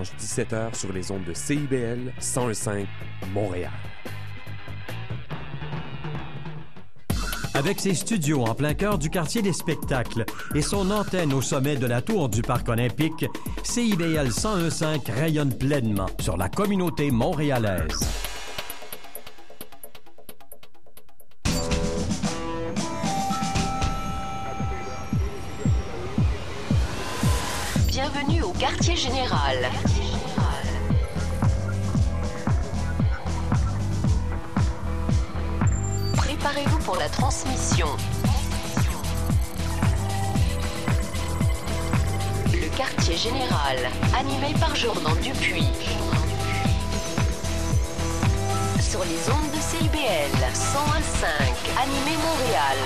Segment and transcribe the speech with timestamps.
[0.00, 2.86] dimanche 17h sur les ondes de CIBL 101.5
[3.32, 3.70] Montréal.
[7.54, 10.24] Avec ses studios en plein cœur du quartier des spectacles
[10.54, 13.26] et son antenne au sommet de la tour du Parc olympique,
[13.64, 18.39] CIBL 101.5 rayonne pleinement sur la communauté montréalaise.
[37.20, 37.86] Transmission.
[42.54, 43.76] Le quartier général,
[44.18, 45.68] animé par Jordan Dupuis.
[48.80, 51.26] Sur les ondes de CIBL 101.5,
[51.82, 52.78] animé Montréal.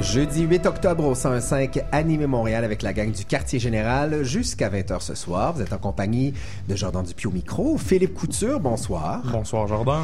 [0.00, 5.00] Jeudi 8 octobre au 105 Animé Montréal avec la gang du Quartier Général jusqu'à 20h
[5.00, 5.52] ce soir.
[5.54, 6.34] Vous êtes en compagnie
[6.68, 9.22] de Jordan Dupuis au micro, Philippe Couture, bonsoir.
[9.32, 10.02] Bonsoir Jordan.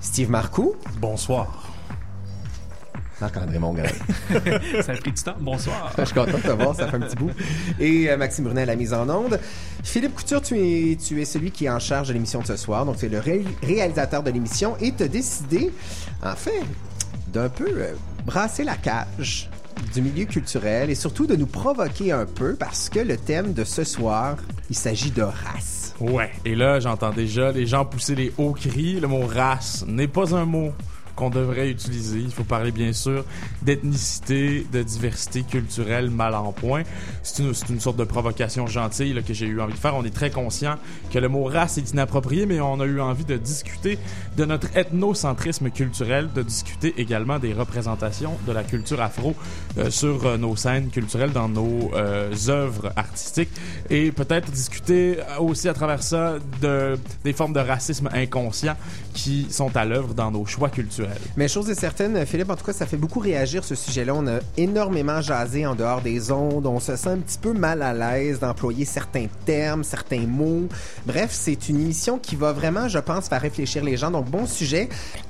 [0.00, 0.74] Steve Marcoux.
[1.00, 1.69] Bonsoir.
[3.20, 3.84] Marc-André Mongrain.
[4.82, 5.34] ça a pris du temps.
[5.40, 5.92] Bonsoir.
[5.98, 7.30] Je suis content de te voir, ça fait un petit bout.
[7.78, 9.38] Et euh, Maxime Brunet à la mise en onde.
[9.82, 12.56] Philippe Couture, tu es, tu es celui qui est en charge de l'émission de ce
[12.56, 12.84] soir.
[12.86, 15.70] Donc, tu es le ré- réalisateur de l'émission et tu as décidé,
[16.22, 16.62] en fait,
[17.32, 17.92] d'un peu euh,
[18.24, 19.50] brasser la cage
[19.94, 23.64] du milieu culturel et surtout de nous provoquer un peu parce que le thème de
[23.64, 24.36] ce soir,
[24.68, 25.94] il s'agit de race.
[26.00, 26.30] Ouais.
[26.44, 29.00] Et là, j'entends déjà les gens pousser les hauts cris.
[29.00, 30.72] Le mot race n'est pas un mot
[31.20, 32.18] qu'on devrait utiliser.
[32.18, 33.26] Il faut parler bien sûr
[33.60, 36.82] d'ethnicité, de diversité culturelle mal en point.
[37.22, 39.94] C'est une, sorte de provocation gentille que j'ai eu envie de faire.
[39.94, 40.76] On est très conscient
[41.12, 43.98] que le mot race est inapproprié, mais on a eu envie de discuter
[44.38, 49.34] de notre ethnocentrisme culturel, de discuter également des représentations de la culture afro
[49.76, 53.50] euh, sur euh, nos scènes culturelles, dans nos euh, œuvres artistiques,
[53.90, 58.76] et peut-être discuter aussi à travers ça de, des formes de racisme inconscient
[59.12, 61.09] qui sont à l'œuvre dans nos choix culturels.
[61.36, 64.14] Mais chose est certaine, Philippe, en tout cas, ça fait beaucoup réagir ce sujet-là.
[64.14, 66.66] On a énormément jasé en dehors des ondes.
[66.66, 70.68] On se sent un petit peu mal à l'aise d'employer certains termes, certains mots.
[71.06, 74.10] Bref, c'est une émission qui va vraiment, je pense, faire réfléchir les gens.
[74.10, 74.88] Donc, bon sujet.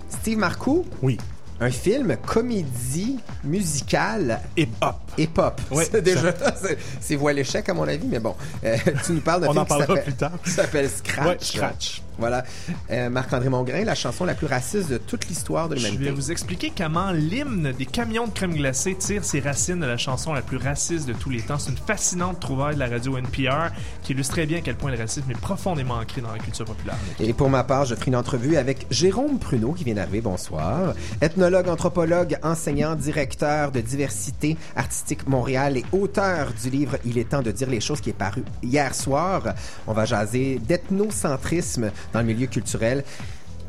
[0.09, 1.19] Steve Marcoux, Oui.
[1.61, 4.97] un film comédie musicale Hip-hop.
[5.19, 5.61] hip-hop.
[5.91, 6.33] C'est déjà,
[6.63, 8.35] c'est- c'est voie l'échec à mon avis, mais bon.
[8.65, 10.33] Euh, tu nous parles d'un On film en qui parlera s'appelle- plus tard.
[10.45, 11.27] qui s'appelle Scratch.
[11.27, 12.03] Ouais, Scratch.
[12.21, 12.45] Voilà.
[12.91, 16.05] Euh, Marc-André Mongrain, la chanson la plus raciste de toute l'histoire de Je l'humanité.
[16.05, 19.97] vais vous expliquer comment l'hymne des camions de crème glacée tire ses racines de la
[19.97, 21.59] chanson la plus raciste de tous les temps.
[21.59, 23.71] C'est une fascinante trouvaille de la radio NPR
[24.03, 26.65] qui illustre très bien à quel point le racisme est profondément ancré dans la culture
[26.67, 26.97] populaire.
[27.19, 30.21] Et pour ma part, je ferai une entrevue avec Jérôme Pruneau qui vient d'arriver.
[30.21, 30.95] Bonsoir.
[31.21, 37.43] Ethnologue, anthropologue, enseignant, directeur de diversité artistique Montréal et auteur du livre Il est temps
[37.43, 39.55] de dire les choses qui est paru hier soir.
[39.87, 43.04] On va jaser d'ethnocentrisme dans le milieu culturel.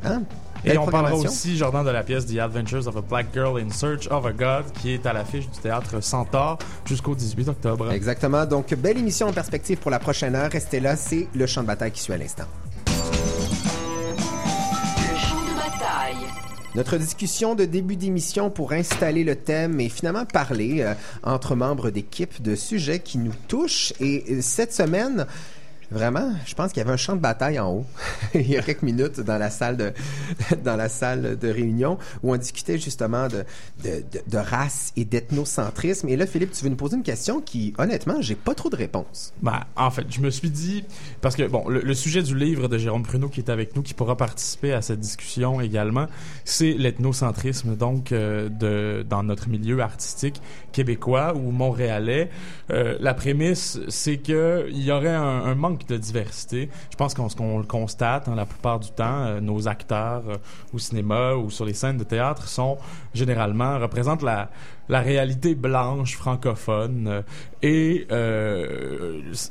[0.04, 0.24] Hein?
[0.64, 3.72] Et on parlera aussi, Jordan, de la pièce The Adventures of a Black Girl in
[3.72, 7.92] Search of a God, qui est à l'affiche du théâtre Centaure jusqu'au 18 octobre.
[7.92, 8.46] Exactement.
[8.46, 10.52] Donc, belle émission en perspective pour la prochaine heure.
[10.52, 12.44] Restez là, c'est le champ de bataille qui suit à l'instant.
[12.88, 12.92] Le
[15.18, 16.28] champ de bataille.
[16.76, 21.90] Notre discussion de début d'émission pour installer le thème et finalement parler euh, entre membres
[21.90, 23.94] d'équipe de sujets qui nous touchent.
[24.00, 25.26] Et euh, cette semaine,
[25.92, 27.86] vraiment, je pense qu'il y avait un champ de bataille en haut.
[28.34, 29.94] Il y a quelques minutes dans la salle de
[30.64, 33.46] dans la salle de réunion où on discutait justement de
[33.84, 36.10] de, race et d'ethnocentrisme.
[36.10, 38.76] Et là, Philippe, tu veux nous poser une question qui, honnêtement, j'ai pas trop de
[38.76, 39.34] réponses.
[39.42, 40.84] Ben, en fait, je me suis dit,
[41.22, 43.82] parce que, bon, le, le sujet du livre de Jérôme Pruneau qui est avec nous,
[43.82, 46.08] qui pourra participer à cette discussion également,
[46.46, 50.42] c'est l'ethnocentrisme, donc, euh, de, dans notre milieu artistique
[50.72, 52.30] québécois ou montréalais.
[52.72, 56.70] Euh, la prémisse, c'est que il y aurait un, un manque de diversité.
[56.90, 59.26] Je pense qu'on qu'on le constate hein, la plupart du temps.
[59.26, 60.38] euh, nos acteurs euh,
[60.74, 62.78] au cinéma ou sur les scènes de théâtre sont
[63.14, 64.50] généralement représentent la
[64.90, 67.22] la réalité blanche francophone euh,
[67.64, 68.08] et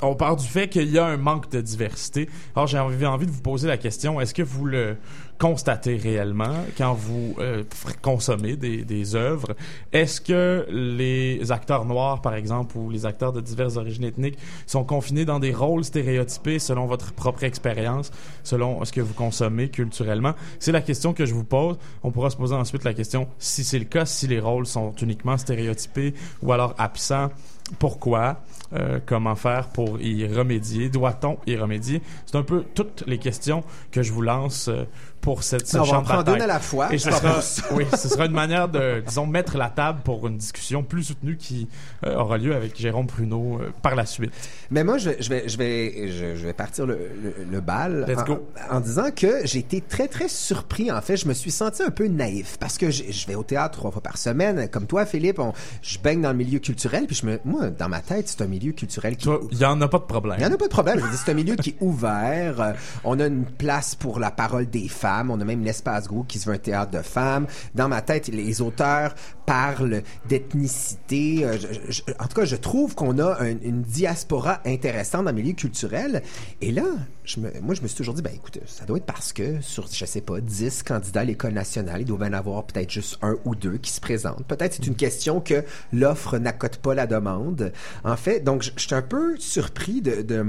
[0.01, 2.29] on part du fait qu'il y a un manque de diversité.
[2.55, 4.97] Alors j'ai envie de vous poser la question est-ce que vous le
[5.41, 7.63] constatez réellement quand vous euh,
[8.03, 9.55] consommez des, des œuvres?
[9.91, 14.83] Est-ce que les acteurs noirs par exemple ou les acteurs de diverses origines ethniques sont
[14.83, 18.11] confinés dans des rôles stéréotypés selon votre propre expérience,
[18.43, 20.35] selon ce que vous consommez culturellement?
[20.59, 21.79] C'est la question que je vous pose.
[22.03, 24.93] On pourra se poser ensuite la question si c'est le cas, si les rôles sont
[25.01, 26.13] uniquement stéréotypés
[26.43, 27.31] ou alors absents
[27.79, 28.41] pourquoi,
[28.73, 32.01] euh, comment faire pour y remédier, doit-on y remédier?
[32.25, 34.83] C'est un peu toutes les questions que je vous lance euh,
[35.21, 36.35] pour cette ce On va champ en de prendre bataille.
[36.37, 36.93] une à la fois.
[36.93, 37.39] Et ce sera,
[37.71, 41.37] oui, ce sera une manière de, disons, mettre la table pour une discussion plus soutenue
[41.37, 41.67] qui
[42.05, 44.31] euh, aura lieu avec Jérôme Pruneau euh, par la suite.
[44.71, 48.05] Mais moi, je, je vais, je vais, je, je vais partir le, le, le bal
[48.07, 48.47] Let's en, go.
[48.69, 50.91] en disant que j'ai été très, très surpris.
[50.91, 53.77] En fait, je me suis senti un peu naïf parce que je, vais au théâtre
[53.77, 54.67] trois fois par semaine.
[54.69, 55.53] Comme toi, Philippe, on,
[55.83, 57.05] je baigne dans le milieu culturel.
[57.05, 59.29] Puis je me, moi, dans ma tête, c'est un milieu culturel qui...
[59.51, 60.37] Il y en a pas de problème.
[60.39, 60.97] Il n'y en a pas de problème.
[60.97, 62.59] Je veux dire, c'est un milieu qui est ouvert.
[62.61, 62.71] Euh,
[63.03, 65.10] on a une place pour la parole des femmes.
[65.29, 67.47] On a même l'espace groupe qui se veut un théâtre de femmes.
[67.75, 69.13] Dans ma tête, les auteurs
[69.51, 71.43] parlent d'ethnicité.
[71.43, 71.57] Euh,
[72.19, 76.21] en tout cas, je trouve qu'on a un- une diaspora intéressante dans le milieu culturel.
[76.61, 76.85] Et là,
[77.25, 79.59] je me, moi, je me suis toujours dit, ben écoute, ça doit être parce que
[79.59, 83.17] sur, je sais pas, 10 candidats à l'école nationale, il doit en avoir peut-être juste
[83.21, 84.45] un ou deux qui se présentent.
[84.47, 87.73] Peut-être c'est une question que l'offre n'accote pas la demande.
[88.05, 90.45] En fait, donc, je je suis un peu surpris de, de,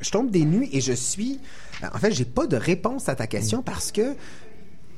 [0.00, 1.40] je tombe des nues et je suis,
[1.82, 4.14] en fait, j'ai pas de réponse à ta question parce que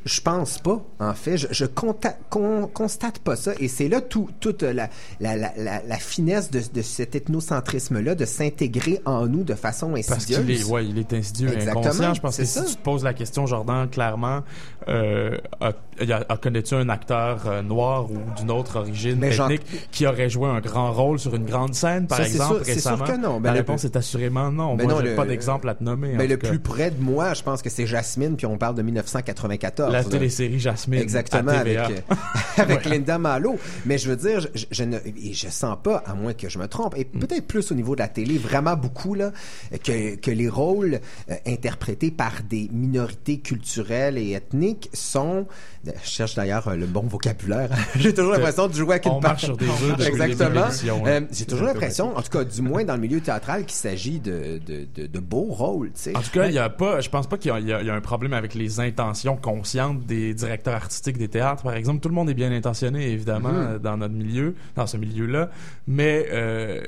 [0.07, 1.37] je pense pas, en fait.
[1.37, 3.53] Je, je conta- con- constate pas ça.
[3.61, 4.89] Et c'est là tout, toute la,
[5.21, 9.91] la, la, la, la finesse de, de cet ethnocentrisme-là, de s'intégrer en nous de façon
[9.95, 10.39] Parce insidieuse.
[10.41, 12.15] qu'il est, ouais, il est insidieux et inconscient.
[12.15, 14.43] Je pense c'est que si tu te poses la question, Jordan, clairement,
[14.89, 19.35] euh, a- y a- a- connais-tu un acteur euh, noir ou d'une autre origine Mais
[19.35, 22.55] ethnique qui aurait joué un grand rôle sur une grande scène, par Ça, c'est exemple,
[22.57, 23.05] sûr- c'est sûr récemment?
[23.05, 23.41] que non.
[23.41, 24.77] Ben, la le- réponse est assurément non.
[24.77, 26.15] Ben Moi, non, j'ai le- pas d'exemple à te nommer.
[26.17, 26.49] Mais le tout cas.
[26.51, 29.93] plus près de moi, je pense que c'est Jasmine, puis on parle de 1994.
[29.99, 32.01] La télésérie Jasmine Exactement, avec, euh,
[32.57, 33.59] avec Linda Malo.
[33.85, 36.49] Mais je veux dire, je, je, je ne et je sens pas, à moins que
[36.49, 37.21] je me trompe, et Mm.
[37.21, 39.33] peut-être plus au niveau de la télé, vraiment beaucoup, là,
[39.85, 41.01] que, que les rôles
[41.31, 45.47] euh, interprétés par des minorités culturelles et ethniques sont...
[46.05, 47.71] Je cherche d'ailleurs euh, le bon vocabulaire.
[47.97, 50.61] J'ai toujours l'impression de jouer avec une On marche sur des œufs Exactement.
[50.67, 51.27] l'émission, Euh, hein.
[51.33, 54.61] J'ai toujours l'impression, en tout cas, du moins dans le milieu théâtral, qu'il s'agit de,
[54.67, 56.17] de, de, de beaux rôles, tu sais.
[56.17, 58.01] En tout cas, il y a pas, je pense pas qu'il y y a- un
[58.01, 62.01] problème avec les intentions conscientes des directeurs artistiques des théâtres, par exemple.
[62.01, 63.67] Tout le monde est bien intentionné, évidemment, Mhm.
[63.69, 65.51] euh, dans notre milieu, dans ce milieu-là.
[65.87, 66.81] Mais euh,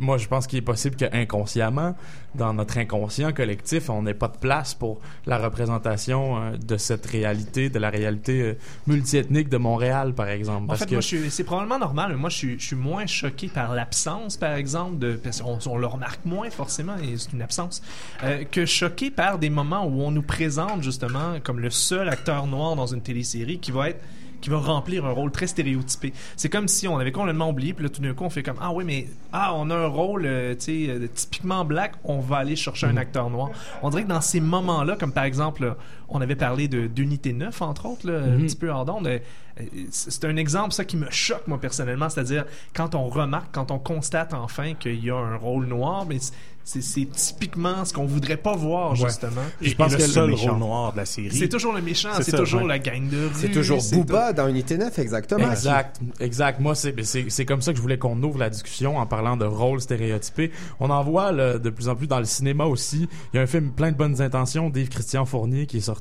[0.00, 1.94] moi, je pense qu'il est possible qu'inconsciemment,
[2.34, 7.70] dans notre inconscient collectif, on n'ait pas de place pour la représentation de cette réalité,
[7.70, 8.54] de la réalité euh,
[8.86, 10.64] multiethnique de Montréal, par exemple.
[10.64, 13.06] En Parce fait, que moi, c'est probablement normal, mais moi, je suis, je suis moins
[13.06, 17.32] choqué par l'absence, par exemple, de, parce qu'on on le remarque moins forcément, et c'est
[17.32, 17.82] une absence,
[18.22, 22.46] euh, que choqué par des moments où on nous présente justement comme le seul acteur
[22.46, 24.00] noir dans une télésérie qui va être
[24.40, 26.12] qui va remplir un rôle très stéréotypé.
[26.36, 28.56] C'est comme si on avait complètement oublié, puis là tout d'un coup on fait comme
[28.60, 32.86] ah oui mais ah on a un rôle euh, typiquement black, on va aller chercher
[32.86, 33.50] un acteur noir.
[33.82, 35.76] On dirait que dans ces moments-là, comme par exemple
[36.10, 39.18] on avait parlé de d'unité 9 entre autres là, un petit peu hors d'onde, euh,
[39.90, 43.78] c'est un exemple ça qui me choque moi personnellement, c'est-à-dire quand on remarque, quand on
[43.78, 46.18] constate enfin qu'il y a un rôle noir, mais
[46.62, 49.40] c'est c'est typiquement ce qu'on voudrait pas voir justement.
[49.60, 51.34] Et, Je pense et que le le seul rôle noir de la série.
[51.34, 52.68] C'est toujours le méchant, C'est c'est ça, toujours ouais.
[52.68, 53.30] la gang de rue.
[53.34, 55.50] C'est toujours c'est Booba dans Unité 9, exactement.
[55.50, 56.60] Exact, exact.
[56.60, 59.36] Moi, c'est c'est c'est comme ça que je voulais qu'on ouvre la discussion en parlant
[59.36, 60.52] de rôles stéréotypés.
[60.78, 63.08] On en voit là, de plus en plus dans le cinéma aussi.
[63.32, 65.99] Il y a un film plein de bonnes intentions d'Yves Christian Fournier qui est sorti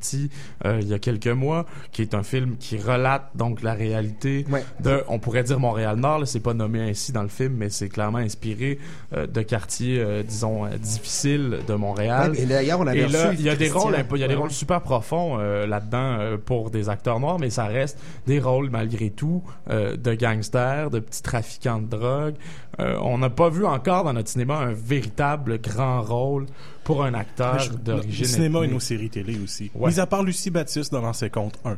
[0.66, 4.46] euh, il y a quelques mois, qui est un film qui relate donc la réalité
[4.50, 4.64] Ouais.
[4.82, 6.20] de, on pourrait dire Montréal Nord.
[6.20, 8.80] là, C'est pas nommé ainsi dans le film, mais c'est clairement inspiré
[9.16, 12.32] euh, de quartiers, euh, disons, difficiles de Montréal.
[12.32, 14.24] Ouais, et d'ailleurs, on avait Et reçu là, il y a des rôles, il y
[14.24, 18.70] a des rôles super profonds là-dedans pour des acteurs noirs, mais ça reste des rôles
[18.70, 22.36] malgré tout de gangsters, de petits trafiquants de drogue.
[22.80, 26.46] On n'a pas vu encore dans notre cinéma un véritable grand rôle
[26.90, 28.22] pour un acteur d'origine.
[28.22, 29.70] Le cinéma et nos séries télé aussi.
[29.76, 29.92] Ouais.
[29.92, 31.78] Mis à part Lucie Baptiste dans L'ancien compte 1.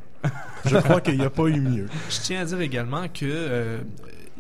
[0.65, 1.87] Je crois qu'il n'y a pas eu mieux.
[2.09, 3.79] Je tiens à dire également que euh,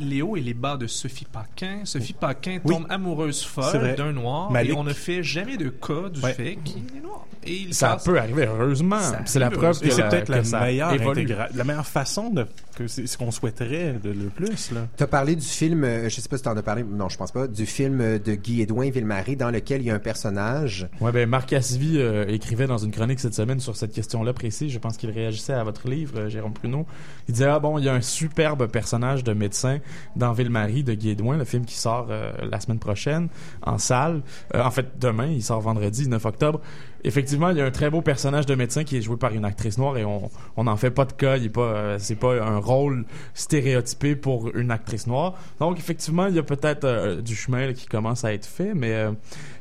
[0.01, 1.79] Léo et les bas de Sophie Paquin.
[1.83, 2.73] Sophie Paquin Oui.
[2.75, 4.71] tombe amoureuse folle d'un noir Malik.
[4.71, 6.33] et on ne fait jamais de cas du Ouais.
[6.33, 7.25] fait qu'il est noir.
[7.43, 8.99] Et il Ça peut arriver, heureusement.
[9.25, 12.87] C'est la preuve que c'est la- peut-être la meilleure intégra- la meilleure façon de que
[12.87, 14.71] c'est ce qu'on souhaiterait de, le plus.
[14.97, 17.09] Tu as parlé du film, euh, je sais pas si tu en as parlé, non,
[17.09, 19.95] je pense pas, du film euh, de Guy Édouin Ville-Marie dans lequel il y a
[19.95, 20.87] un personnage.
[21.01, 24.71] Ouais, ben Marc Cassivi euh, écrivait dans une chronique cette semaine sur cette question-là précise.
[24.71, 26.85] Je pense qu'il réagissait à votre livre, euh, Jérôme Pruneau.
[27.27, 29.79] Il disait ah bon, il y a un superbe personnage de médecin
[30.15, 33.29] dans Ville-Marie de Guy Edouin, le film qui sort euh, la semaine prochaine
[33.61, 34.21] en salle.
[34.55, 36.61] Euh, en fait, demain, il sort vendredi 9 octobre.
[37.03, 39.45] Effectivement, il y a un très beau personnage de médecin qui est joué par une
[39.45, 41.37] actrice noire et on on n'en fait pas de cas.
[41.37, 45.33] Il est pas euh, c'est pas un rôle stéréotypé pour une actrice noire.
[45.59, 48.73] Donc effectivement, il y a peut-être euh, du chemin là, qui commence à être fait,
[48.73, 49.11] mais euh,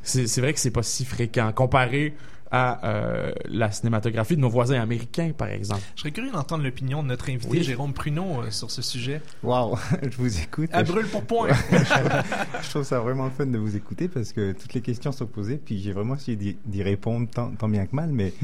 [0.02, 2.14] c'est c'est vrai que c'est pas si fréquent comparé
[2.52, 5.82] à euh, la cinématographie de nos voisins américains, par exemple.
[5.94, 7.62] Je serais curieux d'entendre l'opinion de notre invité Oui.
[7.62, 9.22] Jérôme Pruneau euh, sur ce sujet.
[9.42, 10.68] Waouh, je vous écoute.
[10.72, 11.48] À brûle pour point.
[12.62, 15.58] je trouve ça vraiment fun de vous écouter parce que toutes les questions sont posées,
[15.64, 18.32] puis j'ai vraiment essayé d'y- d'y répondre tant, tant bien que mal, mais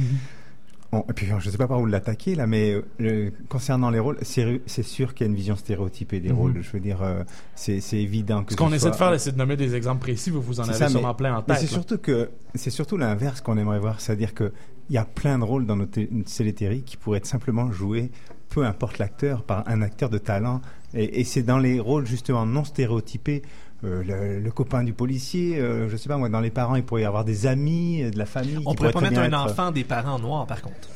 [0.93, 4.19] on- et puis je sais pas par où l'attaquer là, mais euh, concernant les rôles,
[4.23, 6.37] c'est sûr qu'il y a une vision stéréotypée des Mhm.
[6.38, 6.59] rôles.
[6.62, 7.23] Je veux dire, euh,
[7.55, 10.31] c'est évident que Ce qu'on essaie de faire, c'est de nommer des exemples précis.
[10.31, 11.59] Vous vous en avez ça, sûrement mais- plein en tête.
[11.59, 14.52] c'est surtout que c'est surtout l'inverse qu'on aimerait voir, c'est-à-dire que
[14.88, 18.11] il y a plein de rôles dans notre té- télésérie qui pourraient être simplement joués,
[18.50, 20.61] peu importe l'acteur, par un acteur de talent.
[20.95, 23.43] Et, et c'est dans les rôles justement non stéréotypés.
[23.87, 26.83] Euh, le, le copain du policier, euh, je sais pas moi, dans les parents, il
[26.83, 28.59] pourrait y avoir des amis, euh, de la famille.
[28.66, 30.88] On pourrait pas mettre un être- enfant des parents noirs, par contre.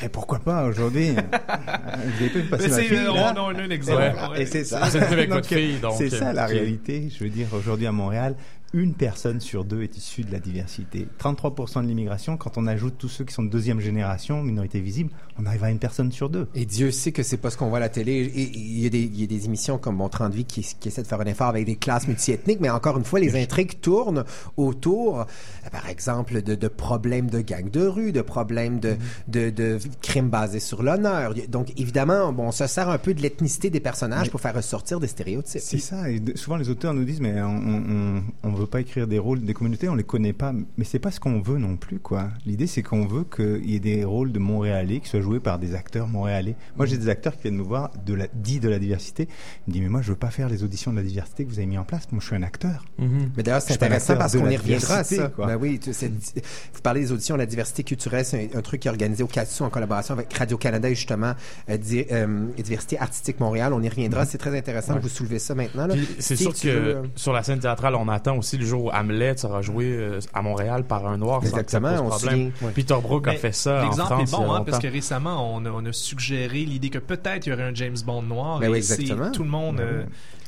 [0.00, 1.10] Mais pourquoi pas aujourd'hui?
[1.10, 1.20] Euh,
[2.06, 3.34] Vous avez vu passer Mais ma c'est fille, euh, là?
[3.36, 4.00] on a un exemple.
[4.00, 4.30] Ouais.
[4.30, 4.42] ouais.
[4.42, 4.80] et c'est ça.
[4.80, 7.08] Vous êtes avec Donc, votre fille, donc, C'est ça la euh, réalité.
[7.16, 8.34] Je veux dire, aujourd'hui à Montréal,
[8.74, 11.06] une personne sur deux est issue de la diversité.
[11.20, 15.10] 33% de l'immigration, quand on ajoute tous ceux qui sont de deuxième génération, minorité visible,
[15.38, 16.48] on arrive à une personne sur deux.
[16.54, 18.12] Et Dieu sait que c'est pas ce qu'on voit à la télé.
[18.12, 20.44] Et il y a des, il y a des émissions comme Bon Train de vie
[20.46, 23.20] qui, qui essaient de faire un effort avec des classes multiethniques, mais encore une fois,
[23.20, 24.24] les intrigues tournent
[24.56, 25.24] autour, euh,
[25.70, 28.96] par exemple, de, de problèmes de gangs de rue, de problèmes de,
[29.28, 31.34] de, de crimes basés sur l'honneur.
[31.48, 34.54] Donc, évidemment, bon, on se sert un peu de l'ethnicité des personnages Mais- pour faire
[34.54, 35.60] ressortir des stéréotypes.
[35.62, 36.10] C'est ça.
[36.10, 39.42] Et souvent, les auteurs nous disent, mais on, on, on veut pas écrire des rôles
[39.44, 40.52] des communautés, on les connaît pas.
[40.76, 42.28] Mais c'est pas ce qu'on veut non plus, quoi.
[42.46, 45.58] L'idée, c'est qu'on veut qu'il y ait des rôles de Montréalais qui soient joués par
[45.58, 46.56] des acteurs montréalais.
[46.76, 49.28] Moi, j'ai des acteurs qui viennent me voir de la, dit de la diversité.
[49.66, 51.50] Ils me disent, mais moi, je veux pas faire les auditions de la diversité que
[51.50, 52.10] vous avez mis en place.
[52.12, 52.84] Moi, je suis un acteur.
[52.98, 53.30] Mhm.
[53.36, 55.28] Mais d'ailleurs, c'est intéressant parce de qu'on y reviendra à ça.
[55.28, 55.46] quoi.
[55.46, 58.80] Ben oui, tu- c'est- vous parlez des auditions, la diversité culturelle, c'est un, un truc
[58.80, 61.32] qui est organisé au CATSU en collaboration avec Radio-Canada et justement
[61.70, 63.72] euh, di- euh, et Diversité Artistique Montréal.
[63.72, 64.24] On y reviendra.
[64.26, 64.98] C'est très intéressant Ouais.
[64.98, 65.86] que vous soulevez ça maintenant.
[65.86, 65.94] là.
[65.94, 68.84] Puis c'est sûr que veux, euh, sur la scène théâtrale, on attend aussi le jour
[68.84, 72.20] où Hamlet sera joué euh, à Montréal par un noir sans que ça Exactement, pose
[72.20, 72.52] se problème.
[72.74, 75.64] Peter Brook a fait ça en L'exemple France est bon, hein, parce que récemment, on
[75.64, 78.58] a, on a suggéré l'idée que peut-être il y aurait un James Bond noir.
[78.58, 79.30] Ben et oui, exactement.
[79.30, 80.04] Tout le monde, Ben euh.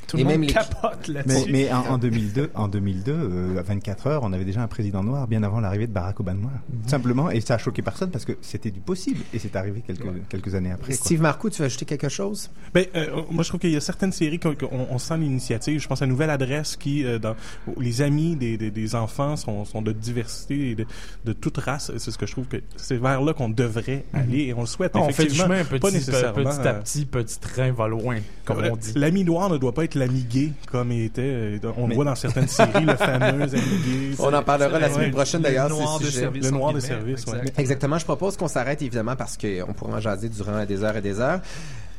[0.06, 1.50] Tout Et le même monde les- capote Mais, là-dessus.
[1.52, 5.02] mais en, en 2002, en 2002 euh, à 24 heures, on avait déjà un président
[5.02, 6.48] noir bien avant l'arrivée de Barack Obama.
[6.84, 9.82] Tout simplement, et ça a choqué personne parce que c'était du possible et c'est arrivé
[9.86, 10.88] quelques, quelques années après.
[10.94, 11.04] quoi.
[11.04, 12.50] Steve Marcoux, tu veux ajouter quelque chose?
[12.72, 15.80] Ben, euh, moi, je trouve qu'il y a certaines séries qu'on qu'on- on sent l'initiative.
[15.80, 17.34] Je pense à Nouvelle Adresse qui, euh, dans
[17.66, 20.86] où les amis des, des, des enfants sont, sont de diversité et de,
[21.24, 21.90] de toute race.
[21.98, 24.66] C'est ce que je trouve que c'est vers là qu'on devrait aller et on le
[24.66, 24.92] souhaite.
[24.96, 26.50] On fait du effectivement, chemin petit, pas nécessairement.
[26.50, 28.92] petit à petit, petit train va loin, comme euh, on dit.
[28.94, 31.22] L'ami noir ne doit pas être l'ami gay comme il était.
[31.22, 34.10] euh, On le voit dans certaines séries, le fameux ami gay.
[34.18, 35.68] On en parlera la semaine prochaine le d'ailleurs.
[35.68, 36.20] noir c'est de sujet.
[36.20, 36.44] service.
[36.44, 37.24] Le noir de service.
[37.58, 37.98] Exactement.
[37.98, 41.20] Je propose qu'on s'arrête évidemment parce qu'on pourra en jaser durant des heures et des
[41.20, 41.40] heures.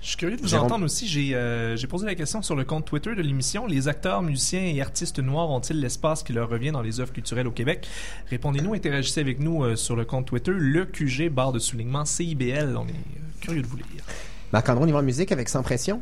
[0.02, 1.08] Je suis curieux de vous Jérôme- entendre aussi.
[1.08, 3.66] J'ai euh, j'ai posé la question sur le compte Twitter de l'émission.
[3.66, 7.48] Les acteurs, musiciens et artistes noirs ont-ils l'espace qui leur revient dans les œuvres culturelles
[7.48, 7.88] au Québec?
[8.30, 12.75] Répondez-nous, interagissez avec nous euh, sur le compte Twitter, le QG, barre de soulignement CIBL.
[12.78, 13.86] On est euh, curieux de vous lire.
[14.54, 16.02] Marc-André, on y va en musique avec Sans Pression?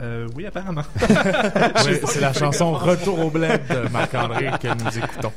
[0.00, 0.82] Euh, oui, apparemment.
[1.86, 5.32] Oui, c'est la chanson Retour au bled de Marc-André que nous écoutons.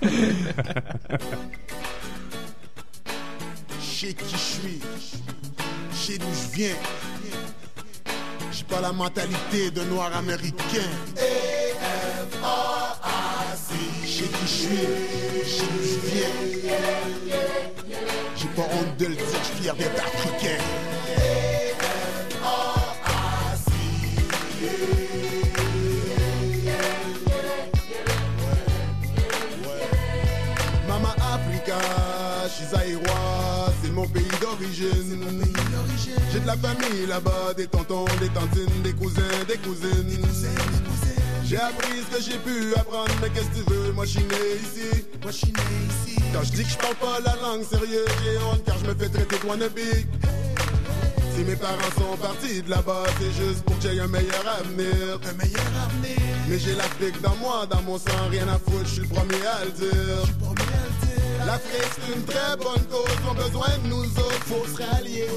[3.80, 4.80] Je sais qui je suis,
[5.92, 6.76] sais d'où je viens?
[8.52, 10.90] J'ai pas la mentalité de noir américain.
[14.04, 14.88] Je sais qui je suis,
[15.48, 16.34] sais d'où je viens?
[18.36, 20.58] J'ai pas honte de le dire, je suis fier d'être africain.
[32.54, 35.26] Suis zaïrois, c'est mon pays d'origine.
[36.32, 40.22] J'ai de la famille là-bas, des tontons, des tantines, des cousins, des cousines.
[41.46, 44.24] J'ai appris ce que j'ai pu apprendre, mais qu'est-ce que tu veux, moi je suis
[44.24, 45.06] né ici.
[45.22, 46.20] Moi je suis né ici.
[46.34, 48.96] Quand je dis que je parle pas la langue sérieuse, j'ai honte car je me
[48.96, 49.80] fais traiter de wannabe.
[51.36, 55.20] Si mes parents sont partis de là-bas, c'est juste pour que j'ai un meilleur avenir.
[55.28, 56.18] Un meilleur avenir.
[56.48, 59.46] Mais j'ai l'Afrique dans moi, dans mon sang, rien à foutre, je suis le premier
[59.46, 60.63] à le dire.
[61.46, 65.28] L'Afrique c'est une très bonne cause, on a besoin de nous autres, faut se rallier.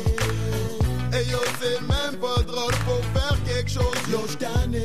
[1.12, 4.84] Et yo, c'est même pas drôle, faut faire quelque chose, yo, j'tanné.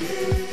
[0.00, 0.51] Je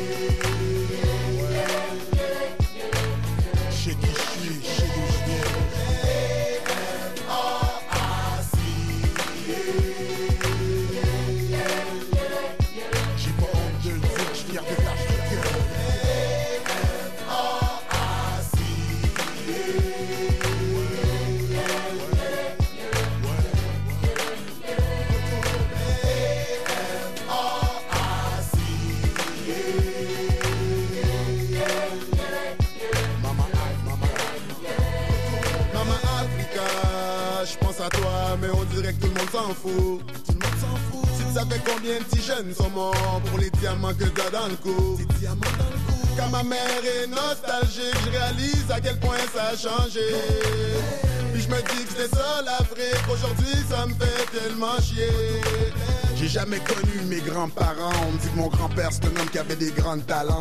[38.49, 40.01] mais on dirait que tout le monde s'en fout.
[40.25, 41.09] Tout le monde s'en fout.
[41.17, 44.47] Si tu savais combien de petits jeunes sont morts pour les diamants que t'as dans
[44.47, 44.97] le cou.
[44.97, 46.07] Des diamants dans le cou.
[46.17, 50.01] Quand ma mère est nostalgique, je réalise à quel point ça a changé.
[51.33, 53.05] Puis je me dis que c'était ça l'Afrique.
[53.11, 55.41] Aujourd'hui, ça me fait tellement chier.
[56.15, 57.93] J'ai jamais connu mes grands-parents.
[58.07, 60.39] On me dit que mon grand-père, c'est un homme qui avait des grands talents.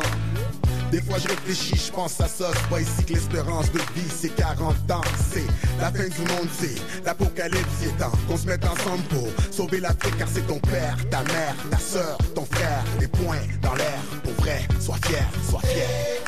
[0.91, 4.09] Des fois je réfléchis, je pense à ça, c'est pas ici que l'espérance de vie
[4.09, 5.45] c'est 40 ans, c'est
[5.79, 10.17] la fin du monde, c'est l'apocalypse, c'est temps qu'on se mette ensemble pour sauver l'Afrique
[10.17, 14.33] car c'est ton père, ta mère, ta soeur, ton frère, les poings dans l'air, pour
[14.43, 16.19] vrai, sois fier, sois fier.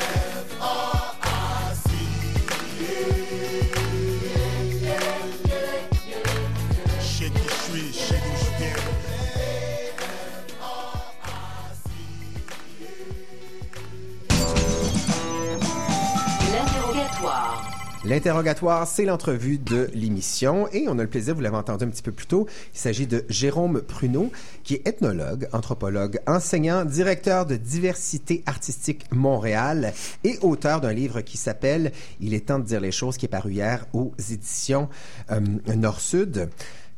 [18.11, 18.89] L'interrogatoire.
[18.89, 22.11] C'est l'entrevue de l'émission et on a le plaisir, vous l'avez entendu un petit peu
[22.11, 24.33] plus tôt, il s'agit de Jérôme Pruneau,
[24.65, 29.93] qui est ethnologue, anthropologue, enseignant, directeur de Diversité artistique Montréal
[30.25, 33.29] et auteur d'un livre qui s'appelle Il est temps de dire les choses, qui est
[33.29, 34.89] paru hier aux éditions
[35.31, 35.39] euh,
[35.73, 36.49] Nord-Sud.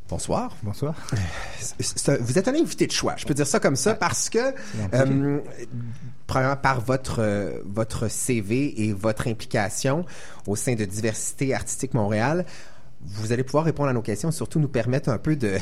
[0.10, 0.58] Bonsoir.
[0.63, 0.96] Bonsoir.
[2.22, 4.53] Vous êtes un invité de choix, je peux dire ça comme ça, parce que
[4.96, 5.39] euh,
[6.33, 10.03] premièrement, par votre euh, votre CV et votre implication
[10.47, 12.45] au sein de Diversité Artistique Montréal,
[13.01, 15.57] vous allez pouvoir répondre à nos questions, surtout nous permettre un peu de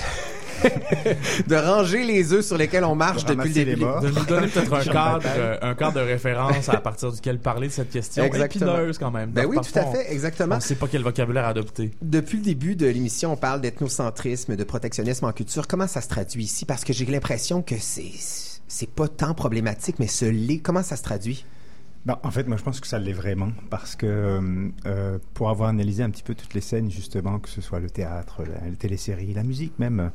[1.47, 3.81] de ranger les œufs sur lesquels on marche De depuis le début.
[3.81, 7.67] De nous donner peut-être un cadre, euh, un cadre de référence à partir duquel parler
[7.67, 8.75] de cette question Exactement.
[8.77, 9.31] épineuse quand même.
[9.31, 10.55] Ben Donc, oui, tout à fait, exactement.
[10.55, 11.91] On ne sait pas quel vocabulaire adopter.
[12.01, 15.67] Depuis le début de l'émission, on parle d'ethnocentrisme, de protectionnisme en culture.
[15.67, 16.63] Comment ça se traduit ici?
[16.63, 20.59] Parce que j'ai l'impression que c'est c'est pas tant problématique, mais ce l'est.
[20.59, 21.45] Comment ça se traduit?
[22.05, 25.49] Ben, en fait, moi, je pense que ça l'est vraiment parce que euh, euh, pour
[25.49, 28.67] avoir analysé un petit peu toutes les scènes, justement, que ce soit le théâtre, la,
[28.69, 30.11] la télésérie, la musique même,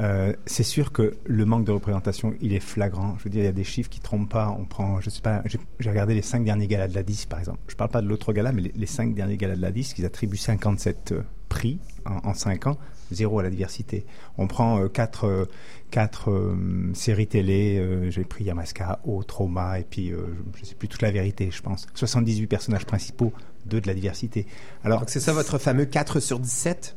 [0.00, 3.16] euh, c'est sûr que le manque de représentation, il est flagrant.
[3.18, 4.54] Je veux dire, il y a des chiffres qui trompent pas.
[4.58, 5.42] On prend, je sais pas,
[5.78, 7.60] j'ai regardé les cinq derniers galas de la 10, par exemple.
[7.68, 10.04] Je parle pas de l'autre gala, mais les, cinq derniers galas de la 10, qu'ils
[10.04, 12.76] attribuent 57 euh, prix en, en cinq ans,
[13.14, 14.06] zéro à la diversité.
[14.38, 15.48] On prend euh, quatre, euh,
[15.90, 20.16] quatre euh, séries télé, j'ai pris Yamaska, O, Trauma, et puis, je
[20.60, 21.86] je sais plus toute la vérité, je pense.
[21.94, 23.32] 78 personnages principaux,
[23.66, 24.46] deux de la diversité.
[24.84, 26.96] Alors, c'est ça votre fameux 4 sur 17?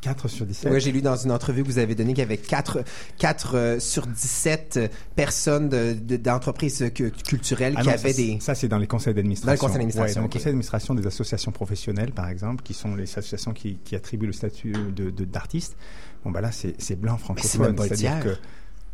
[0.00, 0.72] 4 sur 17.
[0.72, 2.84] Oui, j'ai lu dans une entrevue que vous avez donnée qu'il y avait 4,
[3.18, 7.94] 4 euh, sur 17 euh, personnes de- de- d'entreprises euh, cu- culturelles Ah qui non,
[7.94, 8.38] avaient ça, des...
[8.40, 9.48] Ça, c'est dans les conseils d'administration.
[9.48, 10.34] Dans les conseils d'administration, Ouais, dans ok.
[10.34, 14.26] les conseils d'administration des associations professionnelles, par exemple, qui sont les associations qui, qui attribuent
[14.26, 15.76] le statut de- d'artiste.
[16.24, 17.76] bon, bah là, c'est blanc francophone.
[17.78, 18.36] C'est-à-dire que.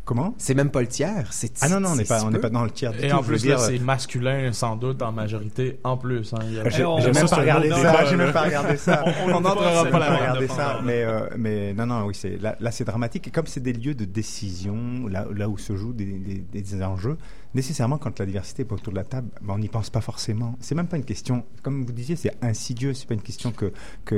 [0.05, 0.35] Comment?
[0.37, 1.27] C'est même pas le tiers.
[1.31, 2.41] C'est Ah non, non, on n'est pas, si on n'est peu.
[2.41, 3.15] pas dans le tiers Et tout.
[3.15, 6.31] en plus, là, dire, c'est masculin sans doute en majorité en plus.
[6.33, 6.39] hein.
[6.69, 8.05] J'ai même pas regardé ça.
[8.05, 9.03] J'ai même pas regardé ça.
[9.25, 10.79] On- n'entrera pas à regarder ça.
[10.85, 13.27] Mais, euh, mais non, non, oui, c'est là, là c'est dramatique.
[13.27, 16.83] Et comme c'est des lieux de décision, là, là où se jouent des, des, des
[16.83, 17.17] enjeux,
[17.55, 20.55] nécessairement, quand la diversité est autour de la table, ben, on n'y pense pas forcément.
[20.59, 22.93] C'est même pas une question, comme vous disiez, c'est insidieux.
[22.93, 23.71] C'est pas une question que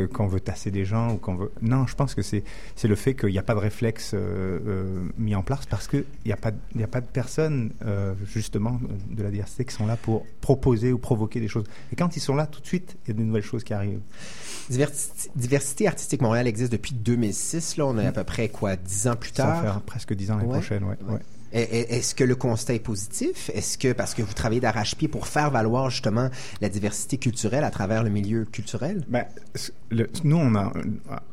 [0.08, 1.52] qu'on veut tasser des gens ou qu'on veut.
[1.62, 2.44] Non, je pense que c'est
[2.76, 5.88] c'est le fait qu'il n'y a pas de réflexe euh, euh, mis en place parce
[5.88, 9.24] que il n'y a pas de- il y a pas de personnes euh, justement de
[9.24, 11.66] la diversité qui sont là pour proposer ou provoquer des choses.
[11.92, 13.74] Et quand ils sont là, tout de suite, il y a des nouvelles choses qui
[13.74, 14.02] arrivent.
[14.70, 17.78] Diversité, Diversité Artistique Montréal existe depuis 2006.
[17.78, 19.62] Là, on est à peu près, quoi, 10 ans plus Ça va tard?
[19.62, 20.58] faire presque 10 ans l'année Ouais.
[20.60, 20.98] prochaine, ouais.
[21.08, 21.14] Ouais.
[21.16, 21.20] ouais.
[21.58, 23.50] Et- et- Est-ce que le constat est positif?
[23.54, 26.30] Est-ce que, parce que vous travaillez d'arrache-pied pour faire valoir justement
[26.62, 29.04] la diversité culturelle à travers le milieu culturel?
[29.10, 29.26] Ben,
[30.24, 30.72] nous, on a,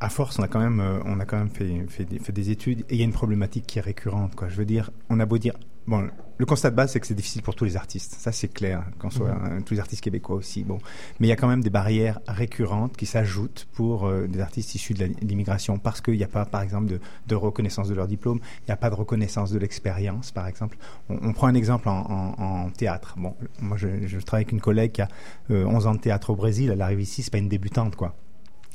[0.01, 2.33] à force, on a quand même, euh, on a quand même fait, fait, des, fait
[2.33, 4.35] des études et il y a une problématique qui est récurrente.
[4.35, 4.49] Quoi.
[4.49, 5.55] Je veux dire, on a beau dire,
[5.87, 8.15] bon, le constat de base, c'est que c'est difficile pour tous les artistes.
[8.19, 10.65] Ça, c'est clair, qu'on soit euh, tous les artistes québécois aussi.
[10.65, 10.79] Bon,
[11.21, 14.75] mais il y a quand même des barrières récurrentes qui s'ajoutent pour euh, des artistes
[14.75, 18.09] issus de l'immigration parce qu'il n'y a pas, par exemple, de, de reconnaissance de leur
[18.09, 20.77] diplôme, il n'y a pas de reconnaissance de l'expérience, par exemple.
[21.09, 23.15] On, on prend un exemple en, en- en théâtre.
[23.17, 25.09] Bon, moi, je, je travaille avec une collègue qui a
[25.51, 26.71] euh, 11 ans de théâtre au Brésil.
[26.73, 28.17] Elle arrive ici, c'est pas une débutante, quoi.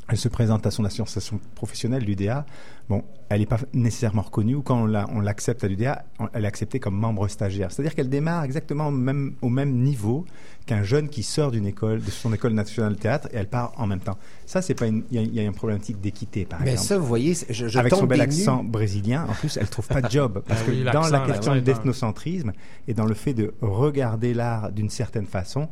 [0.09, 2.45] Elle se présente à son association professionnelle, l'UDA.
[2.89, 6.45] Bon, elle n'est pas nécessairement reconnue ou quand on la- on l'accepte à l'UDA, elle
[6.45, 7.71] est acceptée comme membre stagiaire.
[7.71, 10.25] C'est-à-dire qu'elle démarre exactement au même, au même niveau
[10.65, 13.73] qu'un jeune qui sort d'une école, de son école nationale de théâtre et elle part
[13.77, 14.17] en même temps.
[14.47, 16.87] Ça, c'est pas une, il y y, a une problématique d'équité, par Mais exemple.
[16.87, 20.01] ça, vous voyez, je, je Avec son bel accent brésilien, en plus, elle trouve pas
[20.01, 20.41] de job.
[20.47, 22.51] Parce Ah que oui, dans la question ouais, d'ethnocentrisme
[22.87, 25.69] et dans le fait de regarder l'art d'une certaine façon,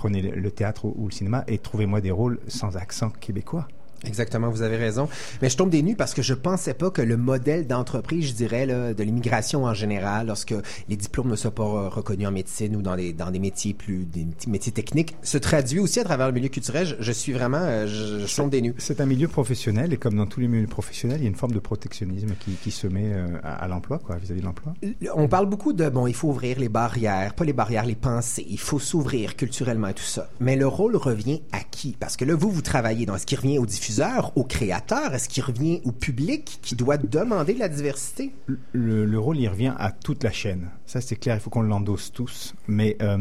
[0.00, 3.68] prenez le, théâtre ou le cinéma et trouvez-moi des rôles sans accent québécois.
[4.04, 5.08] Exactement, vous avez raison.
[5.42, 8.32] Mais je tombe des nues parce que je pensais pas que le modèle d'entreprise, je
[8.32, 10.54] dirais, là, de l'immigration en général, lorsque
[10.88, 14.06] les diplômes ne sont pas reconnus en médecine ou dans des, dans des métiers plus,
[14.06, 16.86] des métiers techniques, se traduit aussi à travers le milieu culturel.
[16.86, 18.74] Je, je suis vraiment, euh, je, je tombe des nues.
[18.78, 21.36] C'est un milieu professionnel et comme dans tous les milieux professionnels, il y a une
[21.36, 24.72] forme de protectionnisme qui, qui se met euh, à, à l'emploi, quoi, vis-à-vis de l'emploi.
[25.14, 28.46] On parle beaucoup de, bon, il faut ouvrir les barrières, pas les barrières, les pensées,
[28.48, 30.30] il faut s'ouvrir culturellement et tout ça.
[30.40, 31.96] Mais le rôle revient à qui?
[31.98, 33.89] Parce que là, vous, vous travaillez, donc est-ce qu'il revient aux diffuseurs,
[34.36, 35.14] aux créateurs?
[35.14, 38.32] Est-ce qu'il revient au public qui doit demander de la diversité?
[38.72, 40.70] Le, le rôle, il revient à toute la chaîne.
[40.86, 42.54] Ça, c'est clair, il faut qu'on l'endosse tous.
[42.68, 43.18] Mais euh,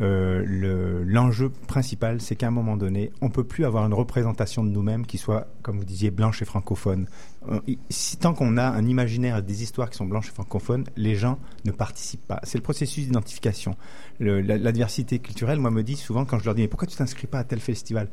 [0.00, 4.64] euh, le- l'enjeu principal, c'est qu'à un moment donné, on peut plus avoir une représentation
[4.64, 7.06] de nous-mêmes qui soit, comme vous disiez, blanche et francophone.
[7.48, 11.14] Euh, si tant qu'on a un imaginaire des histoires qui sont blanches et francophones, les
[11.14, 12.40] gens ne participent pas.
[12.44, 13.76] C'est le processus d'identification.
[14.18, 16.86] Le- La, la diversité culturelle, moi, me dit souvent quand je leur dis mais pourquoi
[16.86, 18.08] tu t'inscris pas à tel festival?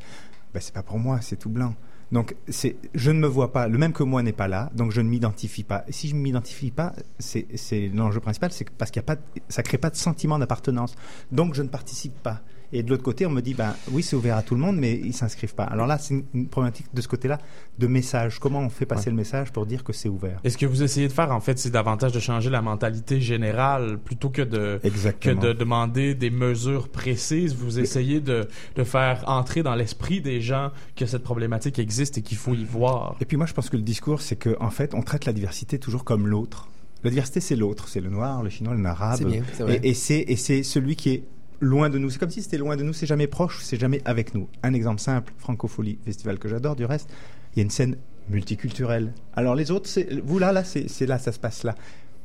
[0.54, 1.74] Ben, c'est pas pour moi, c'est tout blanc.
[2.12, 4.92] Donc, c'est, je ne me vois pas, le même que moi n'est pas là, donc
[4.92, 5.84] je ne m'identifie pas.
[5.88, 7.46] Et si je ne m'identifie pas, c'est,
[7.92, 10.94] l'enjeu principal, c'est parce qu'il y a pas, ça crée pas de sentiment d'appartenance.
[11.32, 12.42] Donc, je ne participe pas.
[12.72, 14.76] Et de l'autre côté, on me dit, ben oui, c'est ouvert à tout le monde,
[14.76, 15.64] mais ils s'inscrivent pas.
[15.64, 17.38] Alors là, c'est une, une problématique de ce côté-là,
[17.78, 18.38] de message.
[18.38, 20.40] Comment on fait passer le message pour dire que c'est ouvert?
[20.44, 23.20] Et ce que vous essayez de faire, en fait, c'est davantage de changer la mentalité
[23.20, 24.80] générale plutôt que de,
[25.20, 27.54] que de demander des mesures précises.
[27.54, 32.22] Vous essayez de, de faire entrer dans l'esprit des gens que cette problématique existe et
[32.22, 33.16] qu'il faut y voir.
[33.20, 35.32] Et puis moi, je pense que le discours, c'est que en fait, on traite la
[35.32, 36.68] diversité toujours comme l'autre.
[37.04, 39.18] La diversité, c'est l'autre, c'est le noir, le chinois, l'arabe.
[39.18, 39.42] C'est bien.
[39.68, 41.24] Et, et c'est et c'est celui qui est
[41.60, 42.10] loin de nous.
[42.10, 44.48] C'est comme si c'était loin de nous, c'est jamais proche, c'est jamais avec nous.
[44.62, 46.76] Un exemple simple, Francophonie, festival que j'adore.
[46.76, 47.10] Du reste,
[47.54, 47.96] il y a une scène
[48.28, 49.12] multiculturelle.
[49.34, 49.88] Alors les autres,
[50.24, 51.74] vous là, là, c'est là, ça se passe là.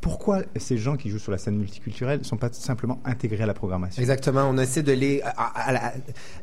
[0.01, 3.45] Pourquoi ces gens qui jouent sur la scène multiculturelle ne sont pas simplement intégrés à
[3.45, 4.01] la programmation?
[4.01, 4.49] Exactement.
[4.49, 5.93] On essaie de les, à- à- à la-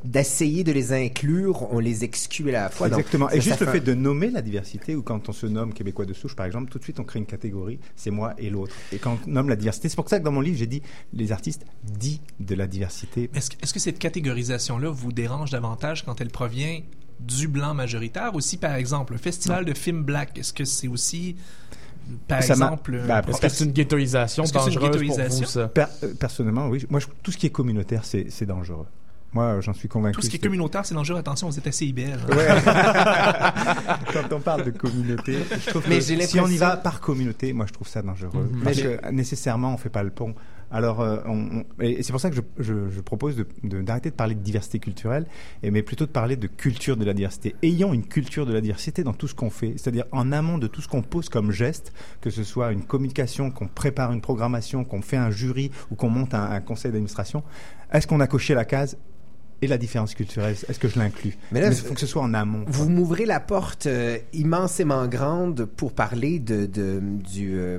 [0.04, 2.88] d'essayer de les inclure, on les exclut à la fois.
[2.88, 3.28] Donc, Exactement.
[3.28, 5.46] ça, Et ça juste le fait fait de nommer la diversité, ou quand on se
[5.46, 8.34] nomme québécois de souche, par exemple, tout de suite on crée une catégorie, c'est moi
[8.38, 8.74] et l'autre.
[8.92, 10.82] Et quand on nomme la diversité, c'est pour ça que dans mon livre j'ai dit
[11.12, 13.28] les artistes dits de la diversité.
[13.34, 16.80] Est-ce que, est-ce que cette catégorisation-là vous dérange davantage quand elle provient
[17.18, 18.34] du blanc majoritaire?
[18.36, 21.34] Ou si, par exemple, un festival de films black, est-ce que c'est aussi,
[22.26, 22.94] par Ça exemple...
[22.94, 25.46] euh, après, Est-ce que c'est une ghettoisation Est-ce que c'est une dangereuse pour vous, ghettoisation?
[25.46, 25.68] ça?
[25.68, 26.84] Per- euh, personnellement, oui.
[26.90, 28.86] Moi, je- tout ce qui est communautaire, c'est c'est dangereux.
[29.34, 30.14] Moi, j'en suis convaincu.
[30.14, 31.18] tout ce qui est communautaire, c'est dangereux.
[31.18, 32.12] Attention, vous êtes assez IBL.
[32.30, 32.34] hein.
[32.34, 32.46] Ouais.
[34.12, 37.52] Quand on parle de communauté, je trouve Mais que si on y va par communauté,
[37.52, 38.50] moi je trouve ça dangereux.
[38.64, 40.34] Parce Mais que nécessairement on fait pas le pont.
[40.70, 43.80] Alors, euh, on, on- et c'est pour ça que je, je- je propose de- de-
[43.80, 45.26] d'arrêter de, parler de diversité culturelle,
[45.62, 47.54] et mais plutôt de parler de culture de la diversité.
[47.62, 50.66] Ayons une culture de la diversité dans tout ce qu'on fait, c'est-à-dire en amont de
[50.66, 54.84] tout ce qu'on pose comme geste, que ce soit une communication, qu'on prépare une programmation,
[54.84, 57.42] qu'on fait un jury ou qu'on monte un, un conseil d'administration.
[57.92, 58.98] Est-ce qu'on a coché la case
[59.62, 61.36] et la différence culturelle Est-ce que je l'inclus?
[61.50, 62.64] Mais Mais là, il faut que ce soit en amont.
[62.64, 62.72] quoi.
[62.72, 67.78] Vous m'ouvrez la porte euh, immensément grande pour parler de, de du euh,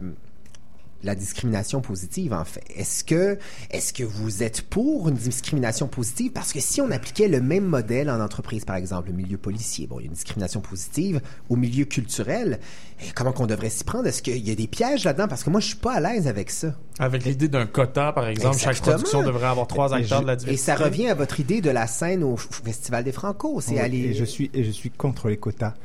[1.04, 2.64] la discrimination positive en fait.
[2.76, 3.38] Est-ce que
[3.72, 6.32] est-ce que vous êtes pour une discrimination positive?
[6.32, 9.88] Parce que si on appliquait le même modèle en entreprise par exemple, le milieu policier,
[9.88, 12.60] bon, il y a une discrimination positive au milieu culturel,
[13.02, 14.08] et comment qu'on devrait s'y prendre?
[14.08, 15.28] Est-ce qu'il y a des pièges là-dedans?
[15.30, 16.74] Parce que moi je suis pas à l'aise avec ça.
[17.00, 20.28] Avec l'idée d'un quota, par exemple, chaque production devrait avoir trois Et acteurs je- de
[20.28, 20.66] la Et diversité.
[20.72, 23.98] ça revient à votre idée de la scène au Festival des Franco, c'est Oui, aller
[24.00, 25.76] Et je suis et je suis contre les quotas.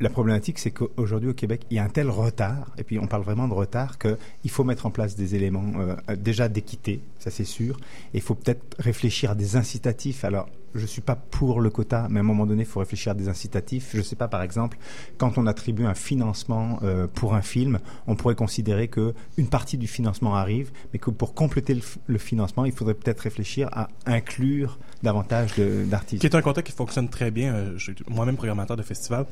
[0.00, 3.06] La problématique, c'est qu'aujourd'hui au Québec, il y a un tel retard, et puis on
[3.06, 7.30] parle vraiment de retard, qu'il faut mettre en place des éléments euh, déjà d'équité, ça
[7.30, 7.78] c'est sûr.
[8.12, 10.24] Et il faut peut-être réfléchir à des incitatifs.
[10.24, 13.12] Alors, je suis pas pour le quota, mais à un moment donné, il faut réfléchir
[13.12, 13.90] à des incitatifs.
[13.94, 14.76] Je sais pas, par exemple,
[15.18, 19.78] quand on attribue un financement euh, pour un film, on pourrait considérer que une partie
[19.78, 24.78] du financement arrive, mais que pour compléter le, financement, il faudrait peut-être réfléchir à inclure
[25.02, 26.20] davantage d'artistes.
[26.20, 27.54] qui est un contact qui fonctionne très bien.
[27.54, 27.78] Euh,
[28.08, 29.26] moi-même programmateur de festival.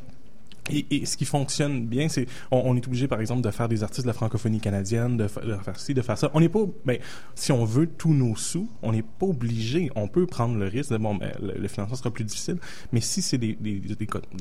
[0.73, 3.69] Et, et ce qui fonctionne bien, c'est on, on est obligé, par exemple, de faire
[3.69, 6.31] des artistes de la francophonie canadienne, de, fa- de faire ci, de faire ça.
[6.35, 6.99] On n'est pas, ben,
[7.35, 9.91] si on veut tous nos sous, on n'est pas obligé.
[9.97, 12.57] On peut prendre le risque de bon, ben, le, le financement sera plus difficile.
[12.93, 13.97] Mais si c'est des, des, des,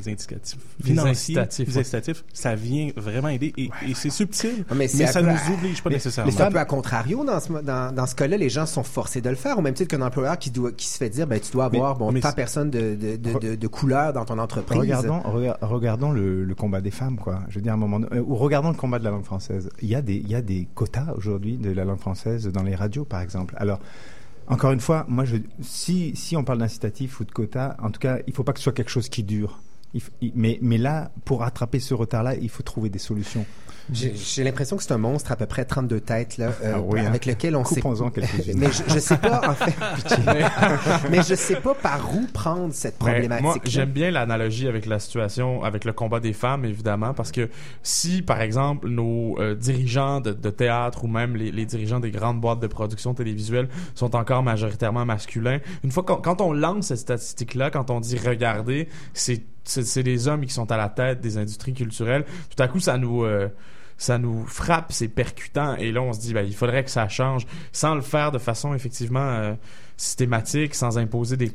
[0.09, 1.79] indicatifs Des financiers, incitatifs, des ouais.
[1.81, 3.53] incitatifs, ça vient vraiment aider.
[3.57, 6.31] Et, et c'est subtil, Ah, mais mais, ça peu nous à- oblige pas mais- nécessairement.
[6.31, 8.83] Mais c'est un peu à contrario dans ce, dans, dans ce cas-là, les gens sont
[8.83, 11.27] forcés de le faire, au même titre qu'un employeur qui, doit, qui se fait dire,
[11.27, 13.67] ben, tu dois Mais- avoir bon, mais tant c'est- personne de, de, de, de, de
[13.67, 14.79] couleur dans ton entreprise.
[14.79, 17.41] Regardons, rega- regardons le, le combat des femmes, quoi.
[17.49, 19.69] Je veux dire, à un moment, euh, ou regardons le combat de la langue française.
[19.81, 23.55] Il y a des, quotas aujourd'hui de la langue française dans les radios, par exemple.
[23.57, 23.79] Alors,
[24.47, 25.25] encore une fois, moi,
[25.61, 28.63] si, on parle d'incitatif ou de quotas, en tout cas, il faut pas que ce
[28.63, 29.61] soit quelque chose qui dure.
[30.35, 33.45] Mais, mais là, pour rattraper ce retard-là, il faut trouver des solutions.
[33.91, 36.99] J'ai l'impression que c'est un monstre à peu près 32 têtes, là, euh, Ah oui,
[36.99, 37.07] hein.
[37.07, 38.53] avec lequel on quelques-unes.
[38.57, 39.73] Mais je, je sais pas, en fait,
[41.09, 43.43] mais je sais pas par où prendre cette problématique.
[43.43, 47.49] moi, j'aime bien l'analogie avec la situation, avec le combat des femmes, évidemment, parce que
[47.83, 52.11] si, par exemple, nos euh, dirigeants de, de théâtre ou même les, les dirigeants des
[52.11, 56.87] grandes boîtes de production télévisuelle sont encore majoritairement masculins, une fois qu'on quand on lance
[56.87, 60.89] cette statistique-là, quand on dit regardez, c'est c'est c'est les hommes qui sont à la
[60.89, 63.47] tête des industries culturelles, tout à coup, ça nous euh,
[63.97, 67.07] ça nous frappe, c'est percutant, et là on se dit ben, il faudrait que ça
[67.07, 69.53] change, sans le faire de façon effectivement euh,
[69.97, 71.51] systématique, sans imposer des.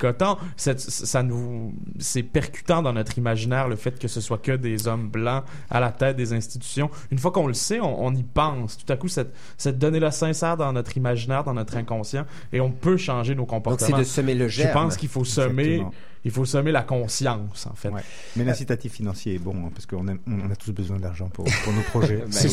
[0.56, 4.86] Cette- Ça nous, c'est percutant dans notre imaginaire le fait que ce soit que des
[4.86, 6.88] hommes blancs à la tête des institutions.
[7.10, 8.76] Une fois qu'on le sait, on, on y pense.
[8.78, 12.70] Tout à coup, cette, cette donnée-là s'insère dans notre imaginaire, dans notre inconscient, et on
[12.70, 13.96] peut changer nos Donc, comportements.
[13.96, 14.72] c'est de semer le Je germe.
[14.72, 15.92] pense qu'il faut semer, Exactement.
[16.26, 17.88] Il faut semer la conscience, en fait.
[17.88, 18.00] Ouais.
[18.34, 21.44] Mais l'incitatif financier est bon, hein, parce qu'on a, on a tous besoin d'argent pour,
[21.62, 22.16] pour nos projets.
[22.26, 22.48] Ben, C'est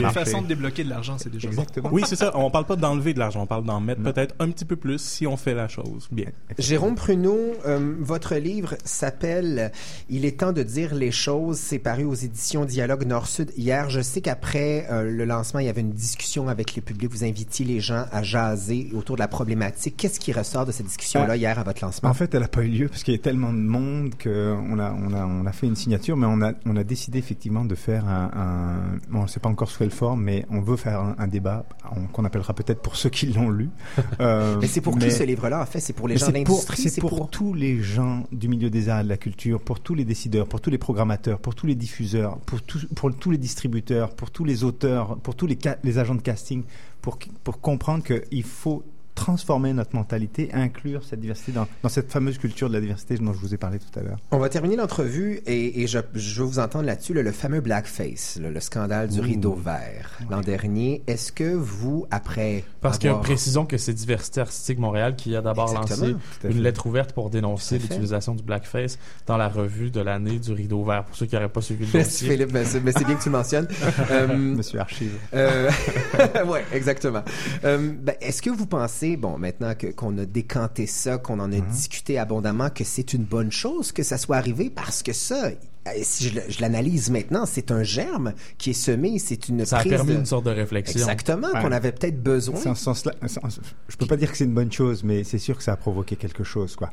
[0.00, 1.52] une façon de débloquer de l'argent, c'est déjà bon.
[1.52, 1.90] Exactement.
[1.92, 2.32] Oui, c'est ça.
[2.34, 4.10] On parle pas d'enlever de l'argent, on parle d'en mettre Non.
[4.10, 6.28] peut-être un petit peu plus si on fait la chose bien.
[6.58, 9.70] Jérôme Pruneau, euh, votre livre s'appelle
[10.08, 11.58] Il est temps de dire les choses.
[11.58, 13.90] C'est paru aux éditions Dialogue Nord-Sud hier.
[13.90, 17.10] Je sais qu'après euh, le lancement, il y avait une discussion avec les publics.
[17.10, 19.96] Vous invitiez les gens à jaser autour de la problématique.
[19.98, 22.08] Qu'est-ce qui ressort de cette discussion-là hier à votre lancement?
[22.08, 24.78] En fait, elle n'a pas eu lieu parce qu'il y a tellement de monde qu'on
[24.78, 27.64] a, on a, on a fait une signature, mais on a, on a décidé effectivement
[27.64, 30.60] de faire un, un bon, on ne sait pas encore sous quelle forme, mais on
[30.60, 31.64] veut faire un, un débat
[31.96, 33.68] on- qu'on appellera peut-être pour ceux qui l'ont lu.
[34.20, 35.80] Euh, mais c'est pour qui ce livre-là, en fait?
[35.80, 36.88] C'est pour les Mais gens de pour, l'industrie?
[36.90, 39.94] c'est pour, tous les gens du milieu des arts et de la culture, pour tous
[39.94, 43.38] les décideurs, pour tous les programmateurs, pour tous les diffuseurs, pour, tous- pour tous les
[43.38, 46.62] distributeurs, pour tous les auteurs, pour tous les, les agents de casting,
[47.00, 48.82] pour, pour comprendre qu'il faut
[49.14, 53.32] transformer notre mentalité, inclure cette diversité dans, dans cette fameuse culture de la diversité dont
[53.32, 54.18] je vous ai parlé tout à l'heure.
[54.30, 57.60] On va terminer l'entrevue et, et je, je veux vous entendre là-dessus, le, le fameux
[57.60, 59.22] blackface, le, le scandale du Ouh.
[59.22, 61.02] rideau vert l'an dernier.
[61.06, 65.42] Est-ce que vous, après Parce que avoir- précisons que c'est Diversité Artistique Montréal qui a
[65.42, 70.38] d'abord lancé une lettre ouverte pour dénoncer l'utilisation du blackface dans la revue de l'année
[70.38, 71.04] du rideau vert.
[71.04, 72.30] Pour ceux qui n'auraient pas suivi le Merci dossier.
[72.30, 73.68] Philippe, mais c'est bien que tu le mentionnes.
[74.10, 75.12] Euh, Monsieur Archive.
[75.34, 75.70] euh,
[76.46, 77.22] ouais, exactement.
[77.64, 81.52] Euh, ben, Est-ce que vous pensez, bon, maintenant que qu'on a décanté ça, qu'on en
[81.52, 81.66] a Mhm.
[81.70, 85.46] discuté abondamment, que c'est une bonne chose que ça soit arrivé parce que ça,
[85.88, 89.80] euh, si je, l'analyse maintenant, c'est un germe qui est semé, c'est une Ça a
[89.80, 91.00] prise permis de- une sorte de réflexion.
[91.00, 91.60] Exactement, Ouais.
[91.60, 92.74] qu'on avait peut-être besoin.
[92.74, 93.12] Sens-là.
[93.22, 95.62] en ce- Je peux pas dire que c'est une bonne chose, mais c'est sûr que
[95.64, 96.90] ça a provoqué quelque chose, quoi.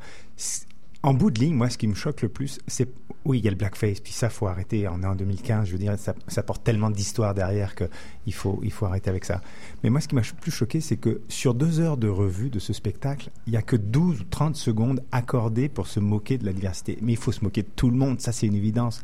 [1.01, 2.89] En bout de ligne, moi, ce qui me choque le plus, c'est
[3.25, 4.88] oui, il y a le blackface, puis ça, faut arrêter.
[4.88, 7.83] On est en 2015, je veux dire, ça, ça porte tellement d'histoire derrière que
[8.25, 9.41] il faut, il faut arrêter avec ça.
[9.83, 12.59] Mais moi, ce qui m'a plus choqué, c'est que sur deux heures de revue de
[12.59, 16.45] ce spectacle, il y a que 12 ou 30 secondes accordées pour se moquer de
[16.45, 16.97] la diversité.
[17.01, 19.03] Mais il faut se moquer de tout le monde, ça, c'est une évidence.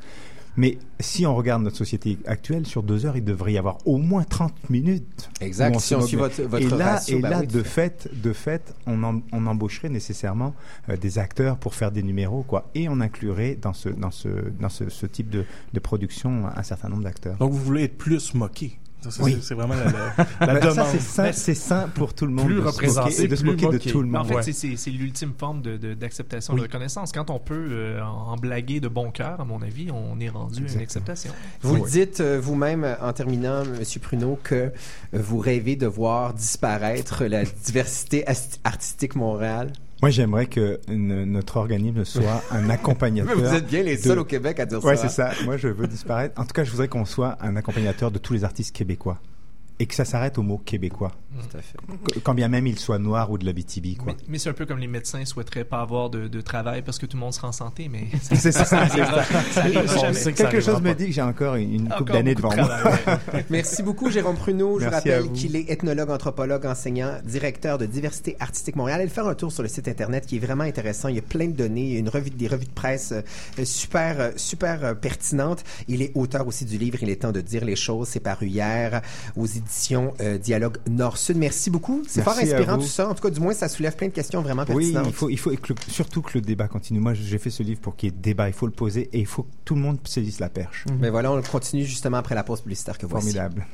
[0.57, 3.97] Mais si on regarde notre société actuelle, sur deux heures, il devrait y avoir au
[3.97, 5.29] moins 30 minutes.
[5.41, 5.77] Exact.
[5.79, 8.31] Si on suit votre- votre et là, ratio, et ben là oui, de fait, de
[8.33, 10.53] fait, on, on embaucherait nécessairement
[10.89, 14.29] euh, des acteurs pour faire des numéros, quoi, et on inclurait dans ce dans ce
[14.59, 17.37] dans ce, ce type de, de production un certain nombre d'acteurs.
[17.37, 18.79] Donc, vous voulez être plus moqué.
[19.11, 19.37] Ça, Oui.
[19.41, 19.91] C'est vraiment la, la-
[20.47, 20.83] la Ben, ça,
[21.23, 21.33] demande.
[21.33, 23.67] c'est sain, pour tout le monde Plus de se représenté, moquer, et de se moquer
[23.67, 24.43] de tout le Mais en monde.
[24.43, 24.75] fait, Ouais.
[24.77, 26.65] c'est- l'ultime forme de- de- d'acceptation de, Oui.
[26.67, 27.11] reconnaissance.
[27.11, 30.65] Quand on peut euh, en, blaguer de bon cœur, à mon avis, on est rendu
[30.67, 31.31] à une acceptation.
[31.61, 34.71] Vous le dites euh, vous-même euh, en terminant, Monsieur Pruneau, que
[35.13, 38.25] vous rêvez de voir disparaître la diversité
[38.63, 39.71] artistique Montréal.
[40.05, 43.35] Moi, j'aimerais que notre organisme soit un accompagnateur.
[43.35, 45.09] Vous êtes bien les de- seuls au Québec à dire Ouais, ça.
[45.09, 45.31] c'est ça.
[45.45, 46.39] Moi, je veux disparaître.
[46.39, 49.17] En tout cas, je voudrais qu'on soit un accompagnateur de tous les artistes québécois.
[49.79, 51.11] Et que ça s'arrête au mot québécois.
[51.51, 51.77] Tout à fait.
[52.13, 54.13] Qu- Quand bien même il soit noir ou de la BTB, quoi.
[54.13, 56.97] Mais, mais c'est un peu comme les médecins souhaiteraient pas avoir de, de travail parce
[56.97, 59.23] que tout le monde sera en santé, mais C'est ça, c'est ça.
[60.13, 63.19] ça Quelque chose me dit que j'ai encore une, Encore d'années beaucoup devant de moi.
[63.49, 64.79] Merci beaucoup, Jérôme Pruneau.
[64.79, 69.01] Je vous Merci rappelle qu'il est ethnologue, anthropologue, enseignant, directeur de Diversité Artistique Montréal.
[69.01, 71.09] Allez faire un tour sur le site Internet qui est vraiment intéressant.
[71.09, 71.81] Il y a plein de données.
[71.83, 75.63] Il y a une revue, des revues de presse euh, super, euh, super euh, pertinentes.
[75.89, 78.07] Il est auteur aussi du livre Il est temps de dire les choses.
[78.07, 79.01] C'est paru hier
[79.35, 81.37] aux éditions euh, Dialogue Nord-Sud.
[81.37, 82.03] Merci beaucoup.
[82.07, 83.09] C'est fort inspirant tout ça.
[83.09, 85.07] En tout cas, du moins, ça soulève plein de questions vraiment Oui, pertinentes.
[85.07, 86.99] il faut, il faut que le- surtout que le débat continue.
[86.99, 88.47] Moi, j'ai fait ce livre pour qu'il y ait débat.
[88.47, 90.85] Il faut le poser et il faut que tout le monde saisisse la perche.
[90.99, 93.33] Mais voilà, on continue justement après la pause publicitaire que voici.
[93.33, 93.65] Formidable.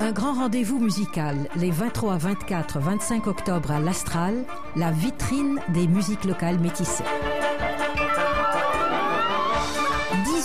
[0.00, 4.44] Un grand rendez-vous musical les 23, 24, 25 octobre à l'Astral,
[4.76, 7.04] la vitrine des musiques locales métissées.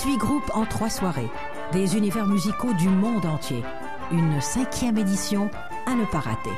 [0.05, 1.31] 18 groupes en trois soirées,
[1.71, 3.63] des univers musicaux du monde entier.
[4.11, 5.49] Une cinquième édition
[5.87, 6.51] à ne pas rater.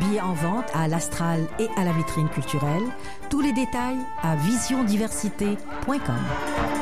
[0.00, 2.82] Billets en vente à l'Astral et à la vitrine culturelle.
[3.30, 6.77] Tous les détails à visiondiversité.com.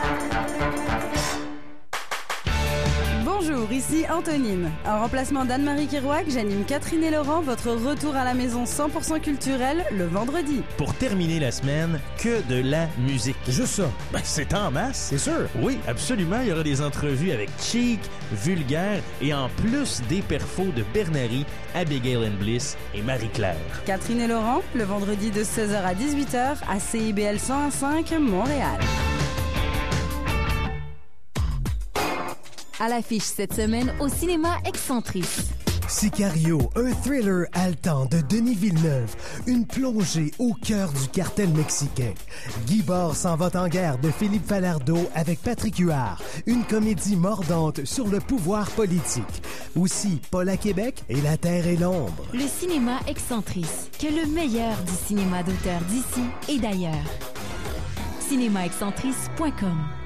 [3.77, 4.71] ici Antonine.
[4.87, 9.85] En remplacement d'Anne-Marie Kirouac, j'anime Catherine et Laurent, votre retour à la maison 100% culturelle
[9.93, 10.63] le vendredi.
[10.79, 13.37] Pour terminer la semaine, que de la musique.
[13.49, 13.91] Juste ça.
[14.13, 15.09] Ben, c'est en masse.
[15.11, 15.49] C'est sûr.
[15.61, 16.41] Oui, absolument.
[16.41, 18.01] Il y aura des entrevues avec Cheek,
[18.33, 23.57] Vulgaire et en plus des perfos de Bernary, Abigail and Bliss et Marie-Claire.
[23.85, 28.81] Catherine et Laurent, le vendredi de 16h à 18h à CIBL 101.5 Montréal.
[32.79, 35.49] À l'affiche cette semaine au cinéma Excentrice.
[35.89, 39.15] Sicario, un thriller haletant de Denis Villeneuve,
[39.47, 42.13] une plongée au cœur du cartel mexicain.
[42.67, 47.85] Guy Bord s'en va en guerre de Philippe Falardeau avec Patrick Huard, une comédie mordante
[47.85, 49.43] sur le pouvoir politique.
[49.75, 52.27] Aussi, Paul à Québec et La Terre et l'ombre.
[52.35, 56.93] Le cinéma Excentrice, que le meilleur du cinéma d'auteur d'ici et d'ailleurs.
[58.29, 60.06] cinémaexcentrice.com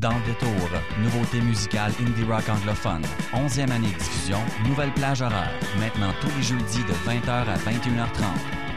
[0.00, 0.70] Dans le détour,
[1.02, 3.02] nouveauté musicale indie rock anglophone.
[3.34, 5.52] 11e année de diffusion, nouvelle plage horaire.
[5.78, 8.24] Maintenant tous les jeudis de 20h à 21h30.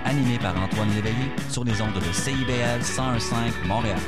[0.03, 3.99] Animé par Antoine Léveillé sur les ondes de CIBL 101.5 Montréal.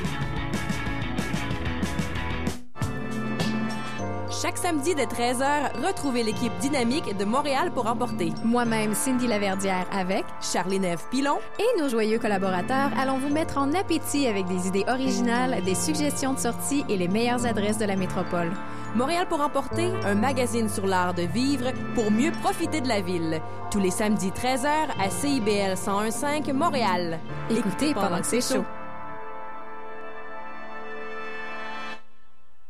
[4.45, 8.31] Chaque samedi de 13h, retrouvez l'équipe dynamique de Montréal pour emporter.
[8.43, 13.73] Moi-même, Cindy Laverdière avec Charlie Neve Pilon et nos joyeux collaborateurs allons vous mettre en
[13.73, 17.95] appétit avec des idées originales, des suggestions de sortie et les meilleures adresses de la
[17.95, 18.51] métropole.
[18.93, 23.41] Montréal pour emporter, un magazine sur l'art de vivre pour mieux profiter de la ville.
[23.71, 24.67] Tous les samedis 13h
[25.03, 27.19] à CIBL 101.5 Montréal.
[27.49, 28.63] Écoutez pendant que c'est chaud.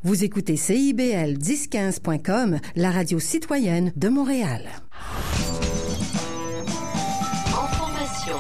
[0.06, 4.62] Vous écoutez CIBL 1015.com, la radio citoyenne de Montréal.
[7.48, 8.38] Information.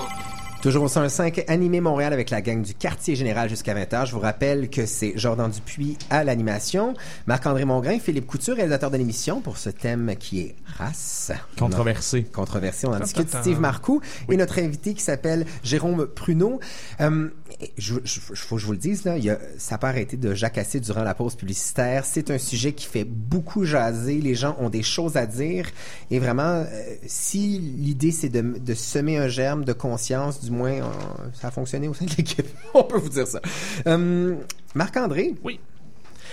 [0.61, 4.05] Toujours au 105 Animé Montréal avec la gang du quartier général jusqu'à 20h.
[4.05, 6.93] Je vous rappelle que c'est Jordan Dupuis à l'animation,
[7.25, 11.31] Marc-André Mongrain, Philippe Couture, réalisateur de l'émission pour ce thème qui est race.
[11.57, 12.23] Controversé.
[12.23, 12.85] Controversé.
[12.87, 13.29] On en discute.
[13.29, 16.59] Steve Marcoux et notre invité qui s'appelle Jérôme Pruneau.
[17.01, 17.29] Euh,
[17.77, 17.93] je,
[18.33, 20.79] faut que je vous le dise, là, y a, ça n'a pas arrêté de jacasser
[20.79, 22.05] durant la pause publicitaire.
[22.05, 24.19] C'est un sujet qui fait beaucoup jaser.
[24.21, 25.69] Les gens ont des choses à dire.
[26.11, 26.65] Et vraiment, euh,
[27.05, 30.91] si l'idée, c'est de, de semer un germe de conscience, du moins,
[31.33, 32.47] ça a fonctionné au sein de l'équipe.
[32.73, 33.41] On peut vous dire ça.
[33.87, 34.35] Euh,
[34.73, 35.35] Marc-André?
[35.43, 35.59] Oui.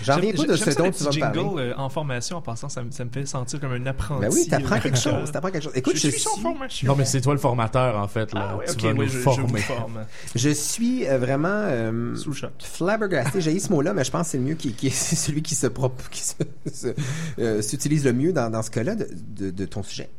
[0.02, 1.62] J'en reviens pas de ce dont tu vas me jingle, parler.
[1.70, 4.20] euh, en formation, en passant, ça, me- ça me fait sentir comme un apprenti.
[4.22, 5.30] Ben oui, t'apprends quelque chose.
[5.32, 5.72] T'apprends quelque chose.
[5.74, 6.88] Écoute, je, je suis en suis- formation.
[6.88, 8.32] Non, mais c'est toi le formateur, en fait.
[8.34, 8.48] Là.
[8.52, 9.60] Ah ouais, tu ok, vas oui, nous je- je former.
[9.60, 10.04] forme.
[10.34, 12.50] Je suis euh, vraiment euh, Sous choc.
[12.62, 13.40] flabbergasté.
[13.40, 15.54] J'ai ce mot-là, mais je pense que c'est le mieux qui, qui c'est celui qui
[15.54, 16.34] se prop- qui se-
[16.72, 16.94] se-
[17.38, 20.10] euh, s'utilise le mieux dans, dans ce cas-là de, de, de ton sujet.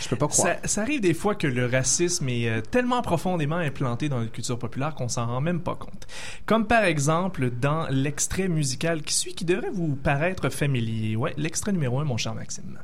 [0.00, 0.56] Je peux pas croire.
[0.62, 4.32] Ça, ça arrive des fois que le racisme est euh, tellement profondément implanté dans notre
[4.32, 6.06] culture populaire qu'on s'en rend même pas compte.
[6.46, 11.16] Comme par exemple dans l'extrait musical qui suit, qui devrait vous paraître familier.
[11.16, 12.78] Ouais, l'extrait numéro un, mon cher Maxime.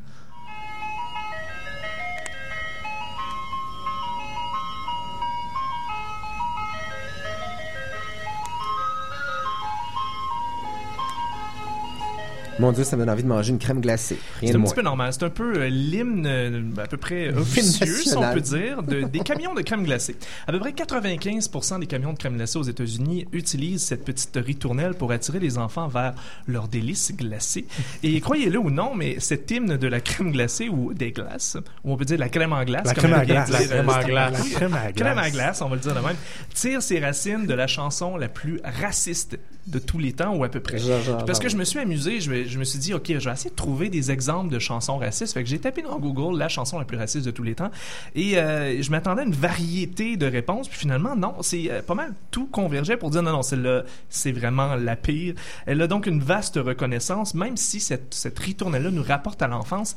[12.63, 14.17] Mon Dieu, ça me donne envie de manger une crème glacée.
[14.41, 14.69] Rien C'est de un moins.
[14.71, 15.13] petit peu normal.
[15.13, 18.85] C'est un peu euh, l'hymne euh, à peu près L'hymne officieux, si on peut dire,
[18.85, 20.15] de- des camions de crème glacée.
[20.47, 24.95] À peu près 95% des camions de crème glacée aux États-Unis utilisent cette petite ritournelle
[24.95, 26.15] pour attirer les enfants vers
[26.47, 27.67] leurs délices glacées.
[28.05, 31.93] Et croyez-le ou non, mais cet hymne de la crème glacée ou des glaces, ou
[31.93, 33.51] on peut dire la crème en glace, La crème à glace.
[33.51, 34.49] La crème euh, à glace.
[34.95, 36.17] crème à glace, on va le dire de même,
[36.55, 40.49] tire ses racines de la chanson la plus raciste de tous les temps, ou à
[40.49, 40.79] peu près.
[41.27, 43.33] Parce que je me suis amusé, je, vais- je me suis dit, OK, je vais
[43.33, 45.35] essayer de trouver des exemples de chansons racistes.
[45.35, 47.71] Fait que j'ai tapé dans Google la chanson la plus raciste de tous les temps.
[48.15, 50.69] Et euh, je m'attendais à une variété de réponses.
[50.69, 54.33] Puis finalement, non, c'est euh, pas mal tout convergeait pour dire non, non, celle-là, c'est
[54.33, 55.35] vraiment la pire.
[55.67, 59.95] Elle a donc une vaste reconnaissance, même si cette, cette ritournelle-là nous rapporte à l'enfance.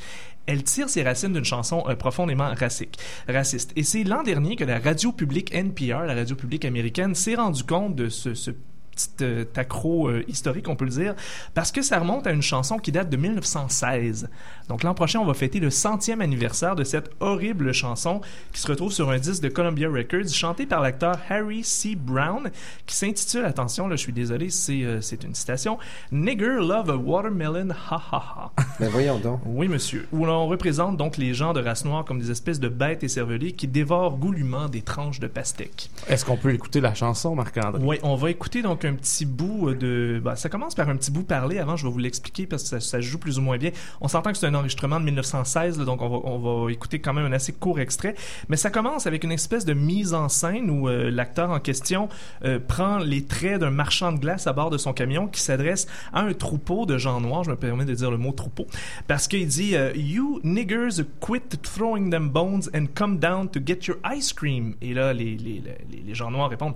[0.48, 3.72] Elle tire ses racines d'une chanson euh, profondément racique, raciste.
[3.76, 7.64] Et c'est l'an dernier que la radio publique NPR, la radio publique américaine, s'est rendu
[7.64, 8.52] compte de ce, ce
[8.96, 11.16] petite euh, accro euh, historique, on peut le dire,
[11.54, 14.30] parce que ça remonte à une chanson qui date de 1916.
[14.70, 18.22] Donc l'an prochain, on va fêter le centième anniversaire de cette horrible chanson
[18.54, 21.96] qui se retrouve sur un disque de Columbia Records, chantée par l'acteur Harry C.
[21.96, 22.50] Brown,
[22.86, 25.78] qui s'intitule, attention, là, je suis désolé, c'est euh, c'est une citation,
[26.12, 28.52] Nigger love a watermelon, ha ha ha.
[28.80, 29.42] Ben voyons donc.
[29.46, 30.08] Oui, monsieur.
[30.12, 33.52] Où l'on représente donc les gens de race noire comme des espèces de bêtes écervelées
[33.52, 35.90] qui dévorent goulûment des tranches de pastèque.
[36.08, 37.82] Est-ce qu'on peut écouter la chanson, Marc-André?
[37.84, 40.22] Oui, on va écouter donc un petit bout de...
[40.24, 41.60] bah, ça commence par un petit bout parlé.
[41.60, 43.72] Avant, je vais vous l'expliquer parce que ça, joue plus ou moins bien.
[44.02, 47.00] On s'entend que c'est un enregistrement de 1916, là, donc on va, on va écouter
[47.00, 48.16] quand même un assez court extrait.
[48.50, 52.10] Mais ça commence avec une espèce de mise en scène où euh, l'acteur en question
[52.44, 55.88] euh, prend les traits d'un marchand de glace à bord de son camion qui s'adresse
[56.14, 57.44] à un troupeau de gens noirs.
[57.44, 58.68] Je me permets de dire le mot troupeau
[59.08, 63.80] parce qu'il dit euh, You niggers quit throwing them bones and come down to get
[63.88, 64.76] your ice cream.
[64.82, 65.64] Et là, les, les,
[66.06, 66.76] les gens noirs répondent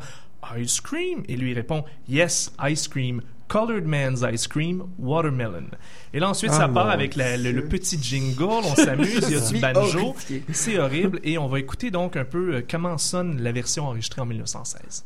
[0.58, 1.24] Ice cream?
[1.28, 3.22] Et lui répond Yes, ice cream.
[3.48, 5.70] Colored Man's Ice Cream, Watermelon.
[6.14, 9.28] Et là, ensuite, Ah, ça mon part avec la- le, le petit jingle, on s'amuse,
[9.28, 10.16] il y a du banjo.
[10.54, 11.20] C'est horrible.
[11.24, 15.04] Et on va écouter donc un peu euh, comment sonne la version enregistrée en 1916.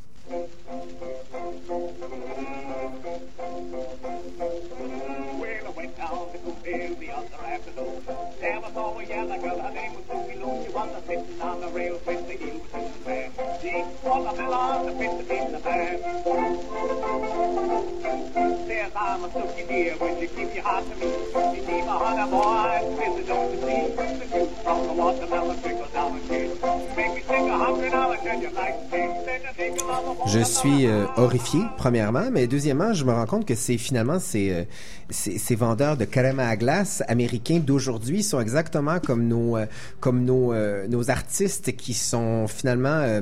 [30.26, 34.51] Je suis euh, horrifié, premièrement, mais deuxièmement, je me rends compte que c'est finalement ces,
[34.51, 34.64] euh,
[35.09, 39.66] ces, ces vendeurs de crème à glace américains d'aujourd'hui sont exactement comme nos, euh,
[39.99, 43.22] comme nos, euh, nos artistes qui sont finalement euh,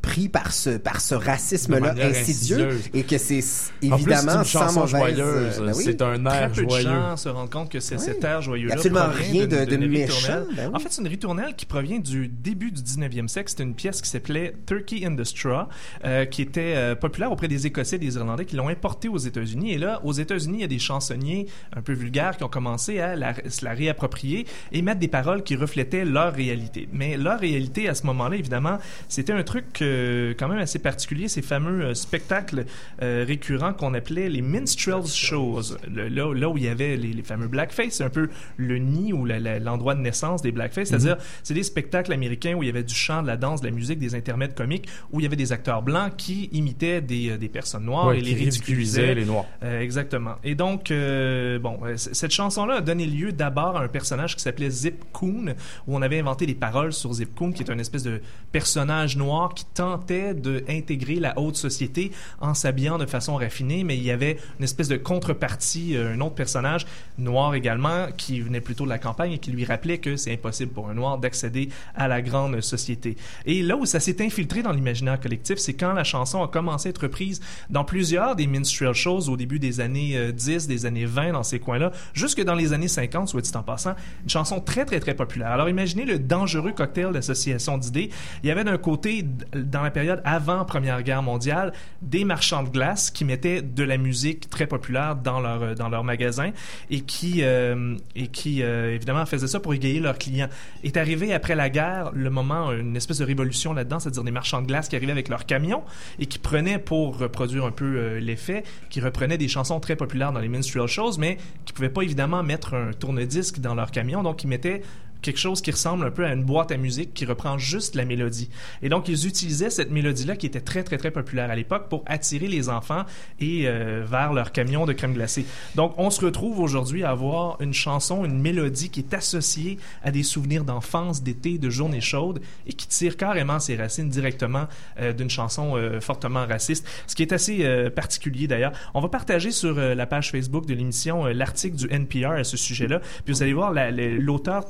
[0.00, 2.90] pris par ce, par ce De racisme-là insidieux insidieuse.
[2.94, 3.40] et que c'est
[3.82, 5.16] évidemment c'est une sans chanson mauvaise...
[5.16, 5.58] joyeuse.
[5.60, 5.82] ben oui.
[5.84, 6.84] C'est un Très air peu de joyeux.
[6.88, 8.02] gens se rendent compte que c'est Oui.
[8.04, 8.74] cet air joyeux-là.
[8.78, 10.72] Il y a absolument rien de- de méchant, ben oui.
[10.74, 13.50] En fait, c'est une ritournelle qui provient du début du 19e siècle.
[13.50, 15.66] C'était une pièce qui s'appelait Turkey in the Straw,
[16.04, 19.18] euh, qui était euh, populaire auprès des Écossais et des Irlandais qui l'ont importée aux
[19.18, 19.72] États-Unis.
[19.72, 21.46] Et là, aux États-Unis, il y a des chansonniers
[21.76, 25.42] un peu vulgaires qui ont commencé à la, se la réapproprier et mettre des paroles
[25.42, 26.88] qui reflétaient leur réalité.
[26.92, 28.78] Mais leur réalité, à ce moment-là, évidemment,
[29.08, 32.64] c'était un truc euh, quand même assez particulier, ces fameux euh, spectacles
[33.02, 35.60] euh, récurrents qu'on appelait les minstrels shows,
[35.90, 38.78] Le- là, là où il y avait les, les fameux blackface, c'est un peu le
[38.78, 42.70] nid ou l'endroit de naissance des blackface, c'est-à-dire c'est des spectacles américains où il y
[42.70, 45.26] avait du chant, de la danse, de la musique, des intermèdes comiques, où il y
[45.26, 49.14] avait des acteurs blancs qui imitaient des, des personnes noires Ouais, et les ridiculisaient.
[49.14, 49.46] les Noirs.
[49.62, 50.34] Exactement.
[50.44, 55.04] Et donc, bon, cette chanson-là a donné lieu d'abord à un personnage qui s'appelait Zip
[55.12, 55.54] Coon,
[55.86, 58.20] où on avait inventé des paroles sur Zip Coon, qui est un espèce de
[58.52, 62.10] personnage noir qui tentait d'intégrer la haute société
[62.40, 66.20] en s'habillant de façon raffinée, mais il y avait une espèce de contrepartie, euh, un
[66.20, 66.84] autre personnage
[67.16, 70.72] noir également, qui venait plutôt de la campagne et qui lui rappelait que c'est impossible
[70.72, 73.16] pour un noir d'accéder à la grande société.
[73.46, 76.88] Et là où ça s'est infiltré dans l'imaginaire collectif, c'est quand la chanson a commencé
[76.88, 80.86] à être reprise dans plusieurs des minstrel shows au début des années euh, 10, des
[80.86, 84.30] années 20 dans ces coins-là, jusque dans les années 50, soit dit en passant, une
[84.30, 85.52] chanson très très très populaire.
[85.52, 88.10] Alors imaginez le dangereux cocktail d'association d'idées.
[88.42, 89.24] Il y avait d'un côté,
[89.70, 93.98] dans la période avant Première Guerre mondiale, des marchands de glace qui mettaient de la
[93.98, 96.50] musique très populaire dans leur euh, dans leur magasin
[96.90, 100.48] et qui euh, et qui euh, évidemment faisaient ça pour égayer leurs clients.
[100.84, 104.62] Est arrivé après la guerre le moment une espèce de révolution là-dedans, c'est-à-dire des marchands
[104.62, 105.82] de glace qui arrivaient avec leurs camions
[106.18, 110.32] et qui prenaient pour reproduire un peu euh, l'effet, qui reprenaient des chansons très populaires
[110.32, 114.22] dans les minstrel shows, mais qui pouvaient pas évidemment mettre un tourne-disque dans leur camion,
[114.22, 114.82] donc ils mettaient
[115.22, 118.04] quelque chose qui ressemble un peu à une boîte à musique qui reprend juste la
[118.04, 118.48] mélodie.
[118.82, 122.02] Et donc, ils utilisaient cette mélodie-là qui était très, très, très populaire à l'époque pour
[122.06, 123.04] attirer les enfants
[123.40, 125.44] et euh, vers leur camion de crème glacée.
[125.74, 130.10] Donc, on se retrouve aujourd'hui à avoir une chanson, une mélodie qui est associée à
[130.10, 134.66] des souvenirs d'enfance, d'été, de journées chaudes et qui tire carrément ses racines directement
[135.00, 137.64] euh, d'une chanson euh, fortement raciste, ce qui est assez
[137.94, 138.72] particulier d'ailleurs.
[138.94, 143.00] On va partager sur la page Facebook de l'émission l'article du NPR à ce sujet-là,
[143.24, 144.64] puis vous allez voir la- la- l'auteur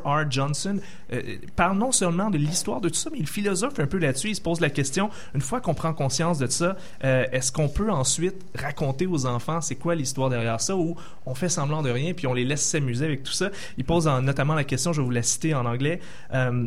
[0.00, 0.30] Theodore R.
[0.30, 0.78] Johnson
[1.12, 1.20] euh,
[1.56, 4.28] parle non seulement de l'histoire de tout ça, mais il philosophe un peu là-dessus.
[4.28, 7.68] Il se pose la question, une fois qu'on prend conscience de ça, euh, est-ce qu'on
[7.68, 11.90] peut ensuite raconter aux enfants c'est quoi l'histoire derrière ça ou on fait semblant de
[11.90, 13.50] rien puis on les laisse s'amuser avec tout ça?
[13.78, 16.00] Il pose en- notamment la question, je vais vous la citer en anglais.
[16.34, 16.66] euh,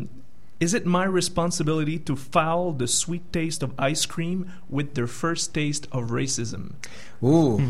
[0.58, 5.52] Is it my responsibility to foul the sweet taste of ice cream with their first
[5.52, 6.70] taste of racism?
[7.22, 7.60] Oh.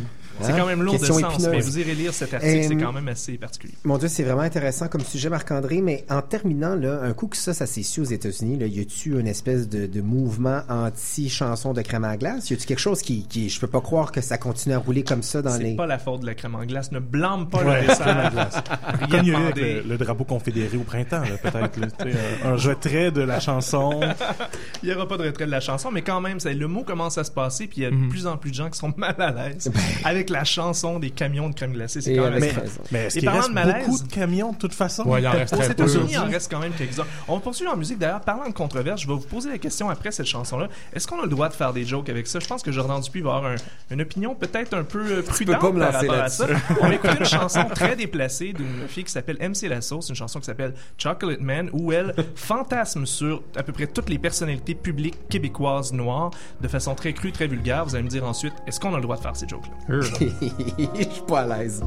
[0.41, 0.57] C'est Hein?
[0.59, 1.49] quand même lourd de sens, épineuse.
[1.51, 3.75] mais vous irez lire cet article, c'est Euh, quand même assez particulier.
[3.85, 5.81] Mon Dieu, c'est vraiment intéressant comme sujet, Marc-André.
[5.83, 8.81] Mais en terminant, là, un coup que ça, ça s'est su aux États-Unis, là, y
[8.81, 12.51] a-tu une espèce de, de mouvement anti-chanson de crème à glace?
[12.51, 15.03] Y a-tu quelque chose qui, qui, je peux pas croire que ça continue à rouler
[15.05, 15.77] comme ça dans C'est les...
[15.77, 16.93] pas la faute de la crème en glace.
[16.93, 18.07] Ne blâme pas Ouais, le dessert.
[18.07, 18.55] crème à glace.
[19.01, 19.75] Rien Comme il y a eu avec demandé.
[19.83, 21.75] le, le drapeau confédéré au printemps, là, peut-être.
[21.75, 22.13] sais,
[22.45, 24.01] un, un retrait de la chanson.
[24.83, 26.83] Il n'y aura pas de retrait de la chanson, mais quand même, ça- le mot
[26.85, 28.05] commence à se passer, puis il y a Mhm.
[28.07, 29.71] de plus en plus de gens qui sont mal à l'aise
[30.05, 32.01] avec la chanson des camions de crème glacée.
[32.01, 32.57] C'est quand avec même.
[32.59, 32.81] raison.
[32.93, 35.05] Mais est-ce qu'il reste de malaise, beaucoup de camions de toute façon?
[35.05, 35.83] Ouais, il en reste Aux très peu.
[35.85, 37.05] États-Unis, il en reste quand même quelques-uns.
[37.29, 37.99] On poursuit en musique.
[37.99, 40.69] D'ailleurs, parlant de controverse, je vais vous poser la question après cette chanson-là.
[40.93, 42.39] Est-ce qu'on a le droit de faire des jokes avec ça?
[42.41, 43.57] Je pense que Jordan Dupuis va avoir un-
[43.91, 46.47] une opinion peut-être un peu euh, prudente par rapport à ça.
[46.81, 50.15] On va écouter une chanson très déplacée d'une fille qui s'appelle MC La Sauce, une
[50.15, 54.75] chanson qui s'appelle Chocolate Man, où elle fantasme sur à peu près toutes les personnalités
[54.75, 57.85] publiques québécoises noires de façon très crue, très vulgaire.
[57.85, 59.97] Vous allez me dire ensuite, est-ce qu'on a le droit de faire ces jokes-là?
[60.21, 61.83] Je suis pas à l'aise.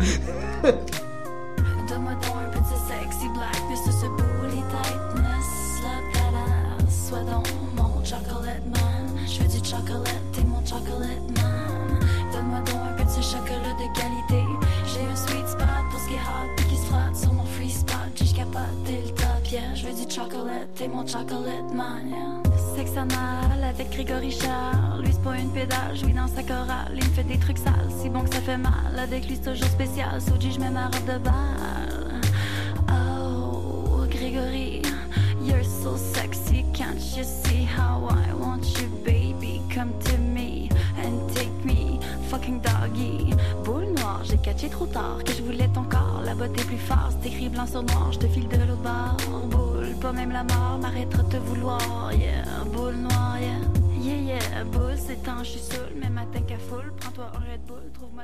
[20.09, 22.09] Chocolate t'es mon chocolate man.
[22.09, 22.58] Yeah.
[22.79, 25.01] Anal avec Grégory Charles.
[25.03, 26.93] Lui, c'est pas une pédale, je dans sa chorale.
[26.93, 28.97] Il me fait des trucs sales, si bon que ça fait mal.
[28.97, 30.21] Avec lui, c'est toujours spécial.
[30.21, 32.21] Soji, je mets de balle.
[32.89, 34.81] Oh, Grégory,
[35.41, 36.63] you're so sexy.
[36.73, 39.61] Can't you see how I want you, baby?
[39.75, 40.69] Come to me
[41.03, 41.99] and take me,
[42.29, 43.35] fucking doggy.
[43.65, 46.21] Boule noire, j'ai catché trop tard que je voulais ton corps.
[46.23, 48.13] La est plus forte, c'est écrit blanc sur noir.
[48.13, 49.58] Je te file de l'autre bord.
[50.09, 52.11] Boule, pas même la mort m'arrêtera de te vouloir.
[52.13, 52.43] Yeah,
[52.73, 53.59] boule noire, yeah.
[54.01, 56.91] Yeah, yeah, boule, c'est temps, je suis saoul, mais matin qu'à foule.
[56.99, 58.23] Prends-toi un Red Bull, trouve-moi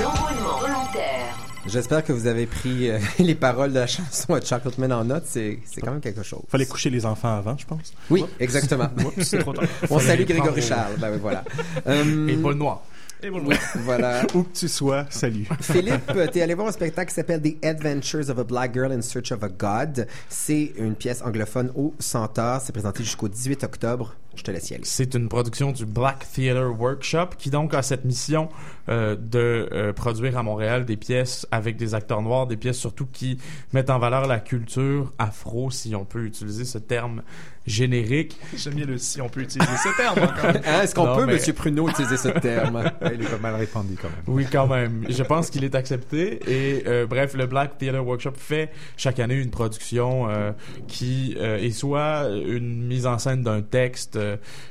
[0.00, 1.36] L'enroulement volontaire.
[1.66, 5.04] J'espère que vous avez pris euh, les paroles de la chanson à Chocolate Man en
[5.04, 5.24] note.
[5.26, 6.42] C'est c'est quand même quelque chose.
[6.48, 7.92] Fallait coucher les enfants avant, je pense.
[8.10, 8.88] Oui, exactement.
[9.04, 9.64] Oups, c'est trop tard.
[9.90, 10.96] On Fallait salue Grégory Charles.
[10.98, 11.44] Ben oui, voilà.
[11.86, 12.82] Euh, Et Paul Noir.
[13.24, 14.22] Et boule oui, voilà.
[14.34, 15.46] Où que tu sois, salut.
[15.60, 19.00] Philippe, t'es allé voir un spectacle qui s'appelle The Adventures of a Black Girl in
[19.00, 20.08] Search of a God.
[20.28, 22.60] C'est une pièce anglophone au Centaure.
[22.60, 24.16] C'est présenté jusqu'au 18 octobre.
[24.34, 24.84] Je te laisse y aller.
[24.84, 28.48] C'est une production du Black Theatre Workshop qui donc a cette mission
[28.88, 33.06] euh, de euh, produire à Montréal des pièces avec des acteurs noirs, des pièces surtout
[33.12, 33.38] qui
[33.72, 37.22] mettent en valeur la culture afro, si on peut utiliser ce terme
[37.66, 38.36] générique.
[38.56, 40.50] J'aime bien le si on peut utiliser ce terme encore.
[40.66, 42.82] Hein, Est-ce qu'on Non, peut, mais- Monsieur Pruneau, utiliser ce terme?
[43.04, 44.18] Il est pas mal répandu quand même.
[44.26, 45.04] Oui, quand même.
[45.08, 46.40] Je pense qu'il est accepté.
[46.50, 50.52] Et euh, bref, le Black Theatre Workshop fait chaque année une production euh,
[50.88, 54.18] qui euh, est soit une mise en scène d'un texte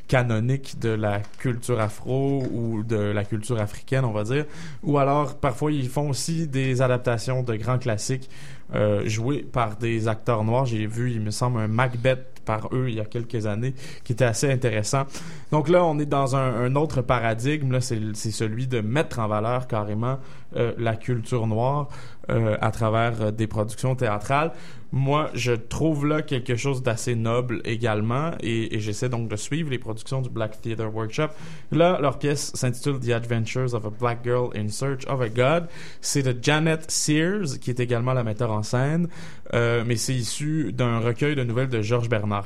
[0.07, 4.45] canonique de la culture afro ou de la culture africaine, on va dire,
[4.83, 8.29] ou alors parfois ils font aussi des adaptations de grands classiques
[8.73, 10.65] euh, joués par des acteurs noirs.
[10.65, 13.73] J'ai vu, il me semble, un Macbeth par eux il y a quelques années
[14.03, 15.03] qui était assez intéressant.
[15.51, 17.79] Donc là, on est dans un, autre paradigme.
[17.79, 20.19] C'est celui de mettre en valeur carrément
[20.55, 21.87] euh, la culture noire
[22.29, 24.51] euh, à travers euh, des productions théâtrales.
[24.91, 29.79] Moi, je trouve là quelque chose d'assez noble également et, j'essaie donc de suivre les
[29.79, 31.29] productions du Black Theatre Workshop.
[31.71, 35.69] Là, leur pièce s'intitule The Adventures of a Black Girl in Search of a God.
[36.01, 39.07] C'est de Janet Sears, qui est également la metteur en scène,
[39.53, 42.40] mais c'est issu d'un recueil de nouvelles de Georges Bernard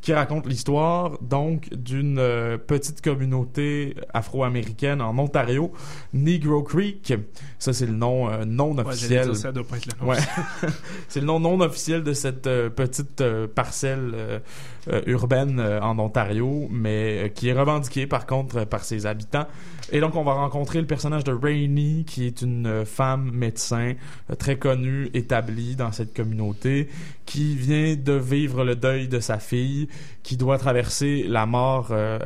[0.00, 5.72] Qui raconte l'histoire donc d'une euh, petite communauté afro-américaine en Ontario,
[6.12, 7.14] Negro Creek.
[7.58, 9.34] Ça c'est le nom euh, non officiel.
[9.34, 10.18] ça doit pas être le nom Ouais.
[11.08, 14.42] c'est le nom non officiel de cette euh, petite parcelle
[15.06, 19.48] urbaine en Ontario, mais qui est revendiquée par contre par ses habitants.
[19.92, 23.94] Et donc on va rencontrer le personnage de Rainey, qui est une euh, femme médecin
[24.30, 26.88] euh, très connue, établie dans cette communauté,
[27.24, 29.88] qui vient de vivre le deuil de sa fille,
[30.22, 32.18] qui doit traverser la mort euh,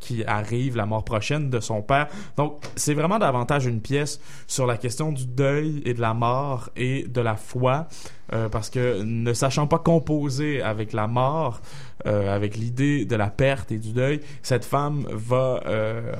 [0.00, 2.08] qui arrive, la mort prochaine de son père.
[2.36, 6.68] Donc c'est vraiment davantage une pièce sur la question du deuil et de la mort
[6.76, 7.88] et de la foi.
[8.34, 11.62] Euh, parce que ne sachant pas composer avec la mort,
[12.06, 16.12] euh, avec l'idée de la perte et du deuil, cette femme va euh,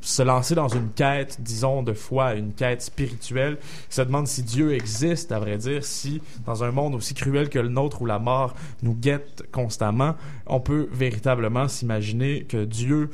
[0.00, 4.74] se lancer dans une quête, disons, de foi, une quête spirituelle, se demande si Dieu
[4.74, 8.18] existe, à vrai dire, si dans un monde aussi cruel que le nôtre où la
[8.18, 10.16] mort nous guette constamment,
[10.48, 13.10] on peut véritablement s'imaginer que Dieu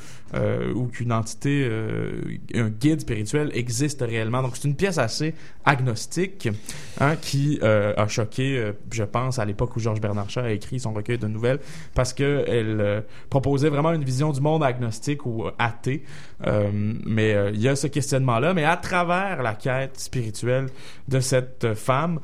[0.75, 1.71] ou qu'une entité,
[2.55, 4.43] un guide spirituel existe réellement.
[4.43, 6.49] Donc c'est une pièce assez agnostique
[7.01, 8.09] hein, qui a
[8.39, 11.61] euh, je pense, à l'époque où Georges Bernard Shaw a écrit son recueil de nouvelles,
[11.95, 13.01] parce que elle euh,
[13.31, 16.05] proposait vraiment une vision du monde agnostique ou euh, athée.
[16.45, 20.67] Mais il y a ce questionnement-là, mais à travers la quête spirituelle
[21.07, 22.19] de cette femme,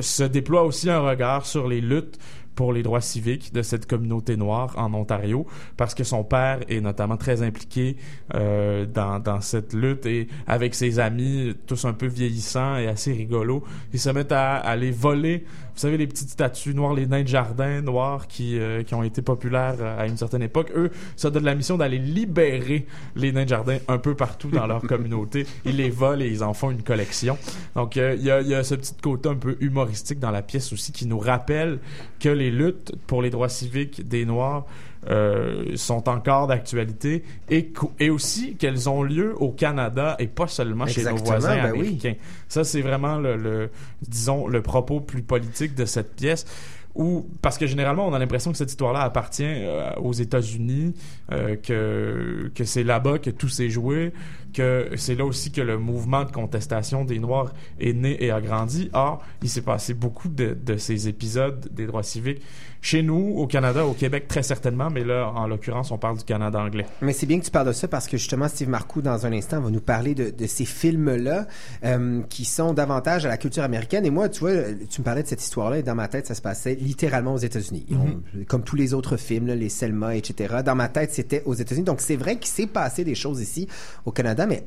[0.00, 2.18] se déploie aussi un regard sur les luttes
[2.54, 5.46] pour les droits civiques de cette communauté noire en Ontario,
[5.76, 7.96] parce que son père est notamment très impliqué
[8.34, 13.12] euh, dans, dans cette lutte et avec ses amis, tous un peu vieillissants et assez
[13.12, 15.44] rigolos, ils se mettent à, aller voler,
[15.74, 19.02] vous savez, les petites statues noires, les nains de jardin noirs qui, euh, qui ont
[19.02, 20.70] été populaires euh, à une certaine époque.
[20.76, 24.66] Eux, ça donne la mission d'aller libérer les nains de jardin un peu partout dans
[24.66, 25.46] leur communauté.
[25.64, 27.38] Ils les volent et ils en font une collection.
[27.74, 30.30] Donc, euh, il y, a, il y a ce petit côté un peu humoristique dans
[30.30, 31.78] la pièce aussi qui nous rappelle
[32.20, 34.66] que les luttes pour les droits civiques des Noirs
[35.10, 40.86] euh, sont encore d'actualité et, et aussi qu'elles ont lieu au Canada et pas seulement
[40.86, 41.80] chez nos voisins ben oui.
[41.80, 42.14] américains.
[42.48, 43.70] Ça, c'est vraiment le, le-
[44.06, 46.46] disons, le propos plus politique de cette pièce.
[46.94, 50.92] Où, parce que généralement, on a l'impression que cette histoire-là appartient euh, aux États-Unis,
[51.32, 54.12] euh, que, que c'est là-bas que tout s'est joué,
[54.52, 58.40] que c'est là aussi que le mouvement de contestation des Noirs est né et a
[58.40, 58.90] grandi.
[58.92, 62.42] Or, il s'est passé beaucoup de, de ces épisodes des droits civiques
[62.84, 66.24] chez nous, au Canada, au Québec, très certainement, mais là, en l'occurrence, on parle du
[66.24, 66.84] Canada anglais.
[67.00, 69.32] Mais c'est bien que tu parles de ça parce que justement, Steve Marcoux, dans un
[69.32, 71.46] instant, va nous parler de, de ces films-là
[71.84, 74.04] euh, qui sont davantage à la culture américaine.
[74.04, 74.52] Et moi, tu vois,
[74.90, 77.38] tu me parlais de cette histoire-là et dans ma tête, ça se passait littéralement aux
[77.38, 77.86] États-Unis.
[77.92, 80.56] Ont- Comme tous les autres films, là, les Selma, etc.
[80.64, 81.84] Dans ma tête, c'était aux États-Unis.
[81.84, 83.68] Donc, c'est vrai qu'il s'est passé des choses ici
[84.06, 84.64] au Canada, mais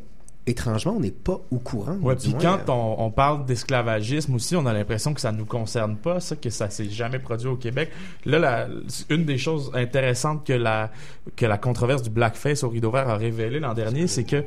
[0.48, 1.96] étrangement, on n'est pas au courant.
[2.02, 5.98] Ouais, puis quand on, on parle d'esclavagisme aussi, on a l'impression que ça nous concerne
[5.98, 7.92] pas, ça, que ça s'est jamais produit au Québec.
[8.26, 8.68] Là, la,
[9.10, 10.92] une des choses intéressantes que la
[11.36, 14.44] que la controverse du blackface au rideau vert a révélé l'an dernier, c'est que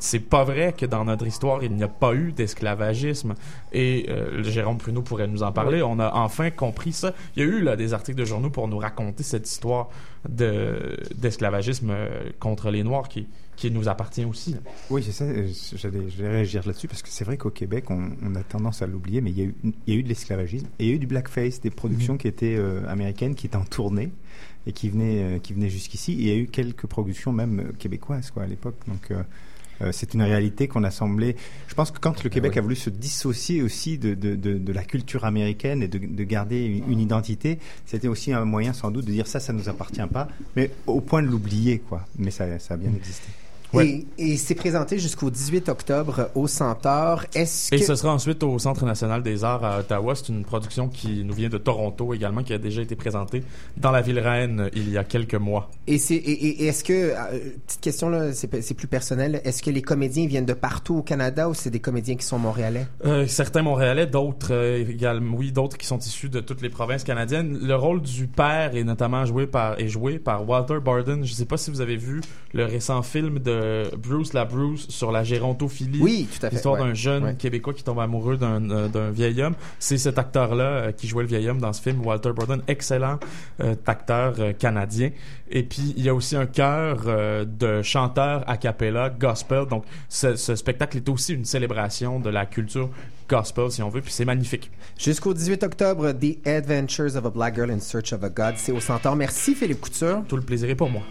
[0.00, 3.34] c'est pas vrai que dans notre histoire il n'y a pas eu d'esclavagisme.
[3.72, 5.82] Et euh, Jérôme Pruneau pourrait nous en parler.
[5.82, 7.12] On a enfin compris ça.
[7.36, 9.88] Il y a eu là des articles de journaux pour nous raconter cette histoire
[10.28, 13.28] de d'esclavagisme euh, contre les Noirs qui
[13.58, 14.52] qui nous appartient aussi.
[14.52, 14.58] là.
[14.88, 15.24] Oui, c'est ça.
[15.24, 18.82] euh, J'allais, j'allais réagir là-dessus parce que c'est vrai qu'au Québec, on, on a tendance
[18.82, 20.88] à l'oublier, mais il y, a eu, il y a eu de l'esclavagisme et il
[20.88, 24.10] y a eu du blackface, des productions qui étaient euh, américaines, qui étaient en tournée
[24.66, 26.12] et qui venaient, euh, qui venaient jusqu'ici.
[26.12, 28.76] Et il y a eu quelques productions même québécoises quoi à l'époque.
[28.86, 29.22] Donc euh,
[29.92, 31.36] c'est une réalité qu'on a semblé.
[31.68, 34.72] Je pense que quand le Québec a voulu se dissocier aussi de, de, de, de
[34.72, 38.90] la culture américaine et de, de garder une, une identité, c'était aussi un moyen sans
[38.90, 42.04] doute de dire ça, ça nous appartient pas, mais au point de l'oublier quoi.
[42.18, 43.28] Mais ça, ça a bien existé.
[43.74, 47.24] Et, et c'est présenté jusqu'au 18 octobre au Centaure.
[47.34, 47.84] Est-ce Et que...
[47.84, 50.14] ce sera ensuite au Centre national des arts à Ottawa.
[50.14, 53.42] C'est une production qui nous vient de Toronto également, qui a déjà été présentée
[53.76, 55.70] dans la ville reine il y a quelques mois.
[55.86, 59.40] Et c'est et, est-ce que euh, petite question là, c'est c'est plus personnel.
[59.44, 62.38] Est-ce que les comédiens viennent de partout au Canada ou c'est des comédiens qui sont
[62.38, 62.86] montréalais?
[63.04, 67.04] Euh, certains Montréalais, d'autres euh, également, oui, d'autres qui sont issus de toutes les provinces
[67.04, 67.58] canadiennes.
[67.60, 71.24] Le rôle du père est notamment joué par est joué par Walter Barden.
[71.24, 72.20] Je ne sais pas si vous avez vu
[72.54, 73.57] le récent film de
[73.96, 75.98] Bruce LaBruce sur la gérontophilie.
[76.00, 76.88] Oui, tout à fait, L'histoire ouais.
[76.88, 77.34] d'un jeune Ouais.
[77.34, 79.54] Québécois qui tombe amoureux d'un euh, d'un vieil homme.
[79.78, 83.18] C'est cet acteur-là euh, qui jouait le vieil homme dans ce film, Walter Barden, excellent
[83.60, 85.10] euh, acteur euh, canadien.
[85.50, 89.64] Et puis il y a aussi un chœur euh, de chanteurs a cappella gospel.
[89.68, 92.90] Donc ce, ce spectacle est aussi une célébration de la culture
[93.28, 94.00] gospel, si on veut.
[94.00, 94.70] Puis c'est magnifique.
[94.98, 98.72] Jusqu'au 18 octobre, The Adventures of a Black Girl in Search of a God, c'est
[98.72, 99.16] au Centaure.
[99.16, 100.22] Merci Philippe Couture.
[100.28, 101.02] Tout le plaisir est pour moi.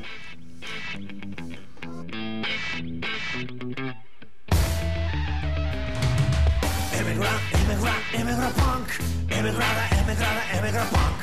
[8.18, 8.88] Emigropunk,
[9.30, 11.18] emigrada, emigrada, emigropunk,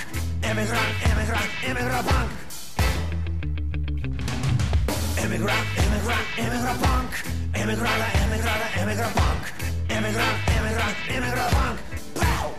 [0.45, 2.31] emigrant, emigrant, emigropunk.
[5.19, 7.11] Emigrant, emigrant, emigropunk,
[7.55, 9.43] emigrada, emigrada, emigropunk,
[9.91, 11.79] emigrant, emigrant, emigropunk.
[12.15, 12.55] Pow!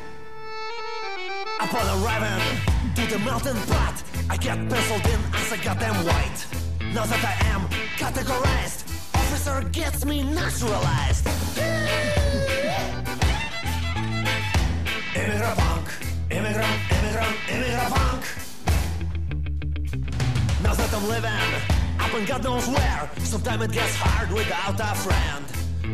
[1.61, 2.43] Upon arriving
[2.95, 6.45] to the melting pot, I get penciled in as a goddamn white.
[6.93, 7.61] Now that I am
[7.95, 8.83] categorized,
[9.15, 11.25] officer gets me naturalized.
[15.15, 15.87] Immigrant punk,
[16.29, 18.23] immigrant, immigrant, immigrant punk.
[20.61, 21.31] Now that I'm living
[22.01, 25.45] up in God knows where, sometimes it gets hard without a friend.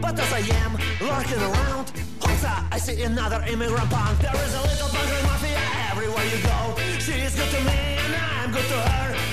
[0.01, 4.17] But as I am lurking around, Hosa, I see another immigrant punk.
[4.19, 5.61] There is a little punk mafia
[5.91, 6.75] everywhere you go.
[6.97, 9.30] She is good to me and I'm good to her.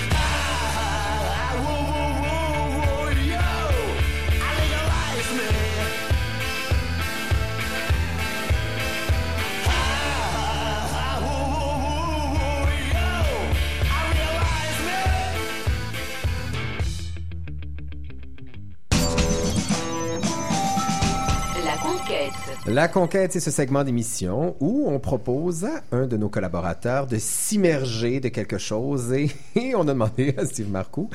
[22.09, 22.33] Conquête.
[22.67, 27.19] La conquête, c'est ce segment d'émission où on propose à un de nos collaborateurs de
[27.19, 31.11] s'immerger de quelque chose et, et on a demandé à Steve Marcoux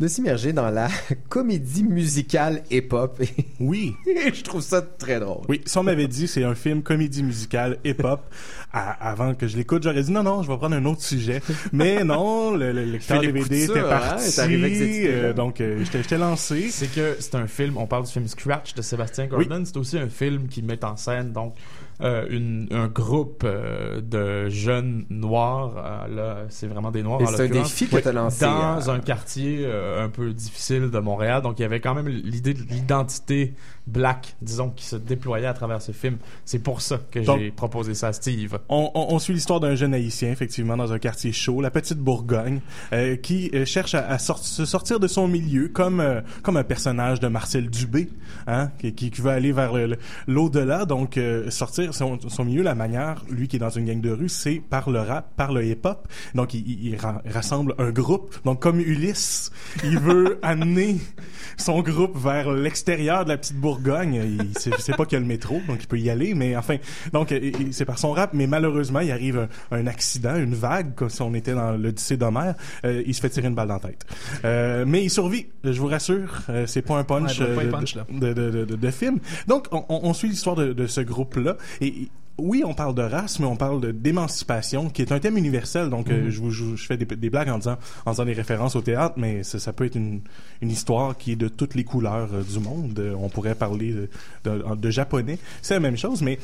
[0.00, 0.88] de s'immerger dans la
[1.28, 3.22] comédie musicale hip-hop.
[3.60, 3.94] Oui.
[4.06, 5.44] Et je trouve ça très drôle.
[5.48, 8.22] Oui, si on m'avait dit c'est un film comédie musicale hip-hop,
[8.72, 11.42] à- avant que je l'écoute, j'aurais dit non, non, je vais prendre un autre sujet.
[11.72, 14.24] Mais non, le, le lecteur DVD était hein, parti.
[15.04, 15.16] idée-là.
[15.16, 16.68] euh, donc, euh, j'étais j'étais lancé.
[16.70, 19.98] C'est que c'est un film, on parle du film Scratch de Sébastien Gordon, c'est aussi
[19.98, 21.54] un film qui met en scène donc
[22.02, 27.42] euh, une, un groupe euh, de jeunes noirs, euh, là c'est vraiment des noirs c'est
[27.44, 31.42] un défi que t'as lancé, dans euh, un quartier euh, un peu difficile de Montréal,
[31.42, 33.54] donc il y avait quand même l'idée de l'identité
[33.86, 36.18] black, disons, qui se déployait à travers ce film.
[36.44, 38.56] C'est pour ça que j'ai proposé ça à Steve.
[38.68, 41.98] On, on- on suit l'histoire d'un jeune haïtien, effectivement, dans un quartier chaud, la petite
[41.98, 42.60] Bourgogne,
[42.92, 46.56] euh, qui euh, cherche à, à sort- se sortir de son milieu, comme euh, comme
[46.56, 48.08] un personnage de Marcel Dubé,
[48.46, 49.72] hein, qui, qui, qui veut aller vers
[50.28, 51.50] l'au-delà, donc euh,
[51.92, 52.62] son, son milieu.
[52.62, 55.52] La manière, lui qui est dans une gang de rue, c'est par le rap, par
[55.52, 56.06] le hip-hop.
[56.34, 58.34] Donc il, il- il ra- rassemble un groupe.
[58.44, 59.50] Donc comme Ulysse,
[59.84, 60.96] il veut amener
[61.56, 64.14] son groupe vers l'extérieur de la petite Bourgogne.
[64.40, 66.34] Il sait, je sais pas qu'il y a le métro, donc il peut y aller,
[66.34, 66.76] mais enfin,
[67.12, 67.34] donc
[67.72, 68.30] c'est par son rap.
[68.34, 72.16] Mais malheureusement, il arrive un, un accident, une vague, comme si on était dans l'Odyssée
[72.16, 72.54] d'Homère.
[72.84, 74.06] Euh, il se fait tirer une balle dans la tête.
[74.44, 76.42] Euh, mais il survit, je vous rassure.
[76.48, 78.06] Euh, c'est pas un punch, Ouais, pas euh, un de- punch, là.
[78.10, 79.18] de, de, de, de- de film.
[79.46, 81.56] Donc, on, on- on suit l'histoire de, de ce groupe-là.
[81.80, 82.08] Et
[82.38, 85.90] oui, on parle de race, mais on parle d'émancipation, qui est un thème universel.
[85.90, 86.30] Donc, euh, Mhm.
[86.30, 87.76] je, vous- je, vous- je fais des, des blagues en disant,
[88.06, 90.20] en faisant des références au théâtre, mais ça, ça peut être une,
[90.62, 92.98] une histoire qui est de toutes les couleurs euh, du monde.
[92.98, 94.08] Euh, on pourrait parler de,
[94.44, 95.38] de, de japonais.
[95.60, 96.38] C'est la même chose, mais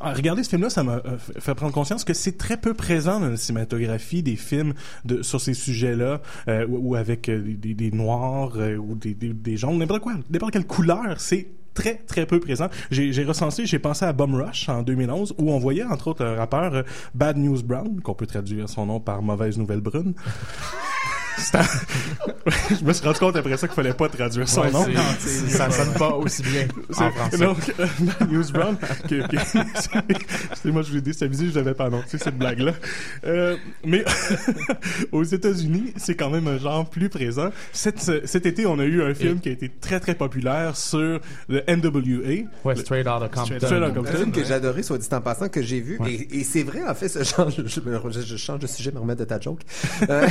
[0.00, 1.02] Regarder ce film-là, ça m'a
[1.38, 4.72] fait prendre conscience que c'est très peu présent dans la cinématographie des films
[5.04, 6.22] de, sur ces sujets-là,
[6.68, 11.20] ou, avec des, des noirs ou des, des, des jaunes, n'importe quoi, n'importe quelle couleur,
[11.20, 12.68] c'est très très peu présent.
[12.90, 16.34] J'ai recensé, j'ai pensé à Bum Rush en 2011 où on voyait entre autres un
[16.34, 16.82] rappeur euh,
[17.14, 20.14] Bad News Brown, qu'on peut traduire son nom par Mauvaise Nouvelle Brune.
[21.38, 21.62] C'est un-
[22.80, 24.84] je me suis rendu compte après ça qu'il fallait pas traduire son Ouais, nom.
[24.84, 27.38] c'est- Non, c'est- ça sonne pas aussi bien en C'est- français.
[27.38, 27.86] Donc, euh,
[28.30, 28.76] News Brown,
[29.08, 29.36] que, que-
[30.62, 32.72] c'est moi je voulais déstabiliser, je l'avais pas annoncé cette blague-là.
[33.26, 34.04] Euh, mais
[35.12, 37.50] aux États-Unis, c'est quand même un genre plus présent.
[37.72, 41.20] Cet, cet été, on a eu un film qui a été très très populaire sur
[41.48, 42.46] le NWA.
[42.64, 43.44] Ouais, Straight Outta Compton.
[43.44, 44.12] Straight Outta Un Compton.
[44.16, 45.98] film que j'ai adoré, soit dit en passant, que j'ai vu.
[45.98, 46.12] Ouais.
[46.12, 48.98] Et, et c'est vrai, en fait, ce genre, je, je, je- change de sujet, me
[49.00, 49.60] remettre de ta joke.
[50.08, 50.26] Euh,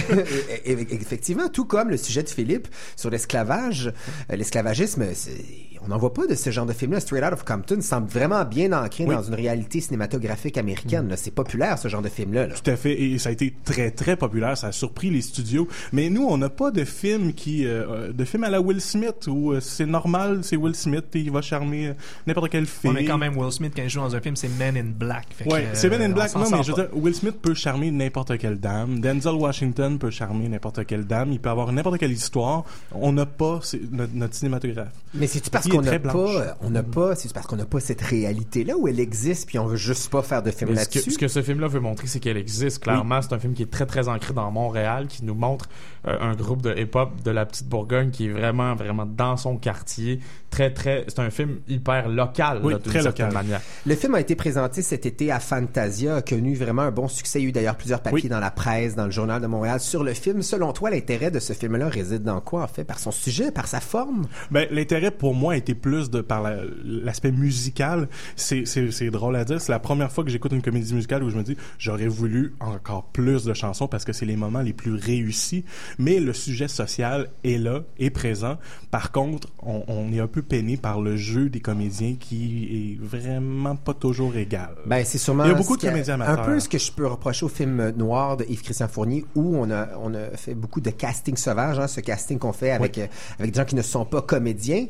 [0.66, 3.94] et- et- effectivement, tout comme le sujet de Philippe sur l'esclavage,
[4.32, 7.00] euh, l'esclavagisme, c'est- on n'en voit pas de ce genre de film-là.
[7.00, 9.16] Straight Out of Compton semble vraiment bien ancré Oui.
[9.16, 11.08] dans une réalité cinématographique américaine.
[11.10, 11.18] là.
[11.18, 12.48] C'est populaire, ce genre de film-là.
[12.48, 12.54] là.
[12.56, 15.68] Tout à fait, et ça a été très très populaire, ça a surpris les studios.
[15.94, 19.28] Mais nous, on n'a pas de film qui, euh, de film à la Will Smith
[19.28, 21.94] où euh, c'est normal, c'est Will Smith, et il va charmer euh,
[22.28, 22.90] n'importe quelle fille.
[22.90, 24.92] On est quand même Will Smith quand il joue dans un film, c'est Men in
[24.98, 25.28] Black.
[25.46, 26.36] Ouais, c'est Men euh, in Black.
[26.36, 29.00] Non, mais je veux dire, Will Smith peut charmer n'importe quelle dame.
[29.00, 31.32] Denzel Washington peut charmer n'importe quelle dame.
[31.32, 32.64] Il peut avoir n'importe quelle histoire.
[32.92, 33.60] On n'a pas
[33.92, 34.94] notre, notre cinématographe.
[35.14, 36.36] Mais c'est parce est qu'on n'a très pas, blanche.
[36.62, 39.66] on n'a pas, c'est parce qu'on n'a pas cette réalité-là où elle existe, puis on
[39.66, 41.12] veut juste pas faire de film ce là-dessus.
[41.12, 42.80] ce que ce film-là veut montrer, c'est qu'elle existe.
[42.80, 45.70] Clairement, c'est un film qui est très, très ancré dans Montréal, qui nous montre
[46.08, 49.58] euh, un groupe de hip-hop de la petite Bourgogne qui est vraiment, vraiment dans son
[49.58, 50.20] quartier.
[50.56, 51.04] Très, très...
[51.10, 53.44] C'est un film hyper local, Oui, là, d'une très certaine local.
[53.44, 53.62] manière.
[53.86, 57.40] Le film a été présenté cet été à Fantasia, a connu vraiment un bon succès.
[57.40, 59.82] Il y a eu d'ailleurs plusieurs papiers dans la presse, dans le journal de Montréal
[59.82, 60.42] sur le film.
[60.42, 62.86] Selon toi, l'intérêt de ce film-là réside dans quoi, en fait?
[62.86, 64.28] Par son sujet, par sa forme?
[64.50, 68.08] Ben, l'intérêt pour moi était plus de par la- l'aspect musical.
[68.38, 69.60] C'est, c'est, c'est drôle à dire.
[69.60, 72.54] C'est la première fois que j'écoute une comédie musicale où je me dis j'aurais voulu
[72.62, 75.66] encore plus de chansons parce que c'est les moments les plus réussis.
[76.00, 78.58] Mais le sujet social est là, est présent.
[78.90, 83.04] Par contre, on, on est un peu peiné par le jeu des comédiens qui est
[83.04, 84.76] vraiment pas toujours égal.
[84.86, 85.44] Ben, c'est sûrement.
[85.46, 86.40] Il y a beaucoup de comédiens amateurs.
[86.42, 89.70] Un peu ce que je peux reprocher au film noir de Yves-Christian Fournier, où on
[89.72, 93.08] a, on a fait beaucoup de casting sauvage, hein, ce casting qu'on fait avec, euh,
[93.40, 94.86] avec des gens qui ne sont pas comédiens.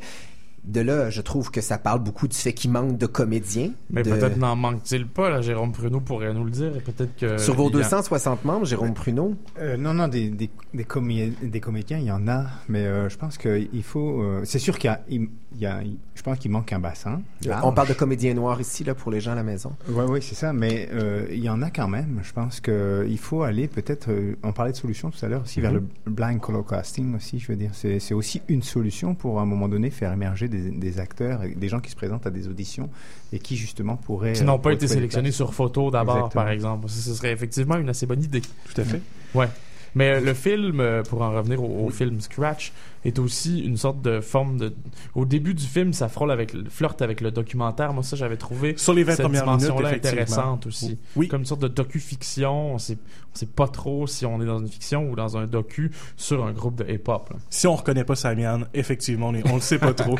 [0.67, 3.71] De là, je trouve que ça parle beaucoup du fait qu'il manque de comédiens.
[3.91, 5.41] Mais de- peut-être n'en manque-t-il pas, là?
[5.41, 6.71] Jérôme Pruneau pourrait nous le dire.
[6.83, 7.37] Peut-être que...
[7.37, 9.35] Sur vos il y a- 260 membres, Jérôme Pruneau?
[9.59, 13.09] Euh, non, non, des, des, des, comé- des comédiens, il y en a, mais euh,
[13.09, 14.21] je pense qu'il faut.
[14.21, 15.81] euh, c'est sûr qu'il y a, il, il y a-
[16.15, 17.21] je pense qu'il manque un bassin.
[17.45, 17.61] large.
[17.63, 19.73] On parle de comédiens noirs ici, là, pour les gens à la maison.
[19.89, 22.19] Oui, oui, c'est ça, mais euh, il y en a quand même.
[22.23, 24.09] Je pense qu'il faut aller peut-être.
[24.43, 25.87] on parlait de solutions tout à l'heure aussi vers Mhm.
[26.05, 27.37] le blind color casting aussi.
[27.39, 30.47] Je veux dire, c'est c'est aussi une solution pour à un moment donné faire émerger
[30.47, 32.89] des, des acteurs, et des gens qui se présentent à des auditions
[33.33, 34.33] et qui justement pourraient.
[34.33, 36.89] qui n'ont euh, pas pourraient été sélectionnés sur photo d'abord, par exemple.
[36.89, 38.41] Ça, ce serait effectivement une assez bonne idée.
[38.41, 39.01] Tout à fait.
[39.33, 39.47] Ouais.
[39.95, 42.73] Mais euh, le film, euh, pour en revenir au, au film Scratch,
[43.05, 44.73] est aussi une sorte de forme de.
[45.13, 47.93] Au début du film, ça frôle avec, le- flirte avec le documentaire.
[47.93, 50.97] Moi, ça, j'avais trouvé Sur les 20 cette dimension-là intéressante aussi.
[51.15, 51.27] Oui.
[51.27, 52.73] Comme une sorte de docu-fiction.
[52.73, 52.97] On sait,
[53.33, 56.45] on sait pas trop si on est dans une fiction ou dans un docu sur
[56.45, 57.33] un groupe de hip-hop.
[57.49, 60.15] Si on reconnaît pas Samian, effectivement, on, est- on le sait pas trop.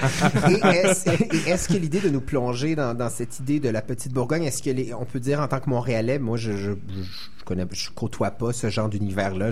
[0.50, 0.54] Et
[1.48, 4.62] est-ce, que l'idée de nous plonger dans, dans cette idée de la petite Bourgogne, est-ce
[4.62, 7.90] que les, on peut dire en tant que Montréalais, moi je, je, je connais, je
[7.92, 9.50] côtoie pas ce genre d'univers-là,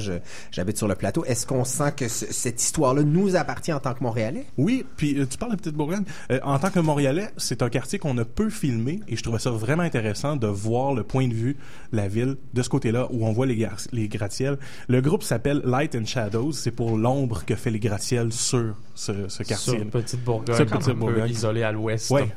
[0.51, 3.93] j'habite sur le plateau, est-ce qu'on sent que ce- cette histoire-là nous appartient en tant
[3.93, 4.45] que Montréalais?
[4.57, 6.03] Oui, puis euh, tu parles de Petite Bourgogne.
[6.31, 9.39] Euh, en tant que Montréalais, c'est un quartier qu'on ne peut filmer et je trouvais
[9.39, 11.57] ça vraiment intéressant de voir le point de vue
[11.91, 14.57] de la ville de ce côté-là où on voit les, les gratte-ciels.
[14.87, 16.51] Le groupe s'appelle Light and Shadows.
[16.51, 19.79] C'est pour l'ombre que fait les gratte-ciels sur ce, ce quartier.
[19.79, 21.29] Sur Petite Bourgogne, Sur un Petite peu Bourgogne.
[21.31, 22.09] isolé à l'ouest.
[22.11, 22.27] Ouais.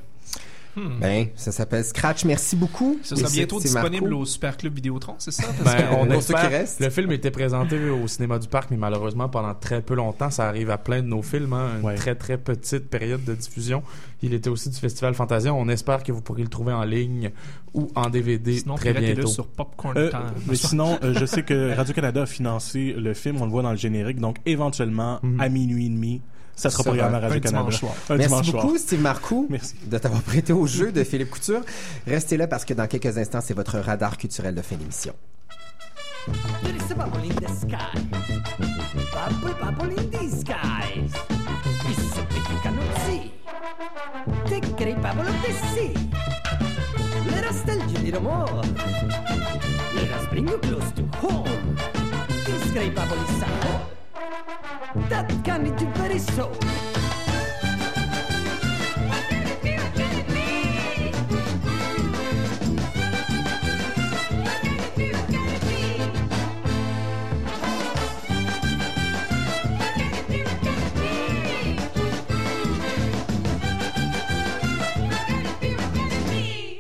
[1.01, 2.25] Ben, ça s'appelle Scratch.
[2.25, 2.99] Merci beaucoup.
[3.03, 4.23] Ce sera bientôt disponible Marco.
[4.23, 5.45] au Super Club Vidéotron, c'est ça?
[5.63, 6.81] Parce Ben, que- on espère- qui restent.
[6.81, 10.47] Le film était présenté au cinéma du parc, mais malheureusement pendant très peu longtemps, ça
[10.49, 13.83] arrive à plein de nos films, hein, une très très petite période de diffusion.
[14.23, 15.53] Il était aussi du Festival Fantasia.
[15.55, 17.31] On espère que vous pourrez le trouver en ligne
[17.75, 19.27] ou en DVD Sinon, très bientôt.
[19.29, 20.21] sur Popcorn Euh, Time.
[20.47, 23.71] mais sinon, euh, je sais que Radio-Canada a financé le film, on le voit dans
[23.73, 26.21] le générique, donc éventuellement, à minuit et demi,
[26.57, 27.59] ça sera programmé à Radio-Canada.
[27.61, 27.93] dimanche soir.
[28.11, 28.81] Un Merci dimanche beaucoup, soir.
[28.81, 29.75] Steve Marcoux, Merci.
[29.87, 31.61] de t'avoir prêté au jeu de Philippe Couture.
[32.07, 35.13] Restez là parce que dans quelques instants, c'est votre radar culturel de fin d'émission.
[36.63, 38.01] There is a bubble in the sky.
[39.13, 41.13] Bubble, bubble in the skies.
[41.89, 43.33] It's something you cannot see.
[44.47, 45.95] The great bubble of the sea.
[47.31, 48.63] Let us tell you a little more.
[49.95, 51.77] Let us bring you close to home.
[52.45, 53.83] This great bubble is a hole
[55.11, 56.53] that can lead you very soul.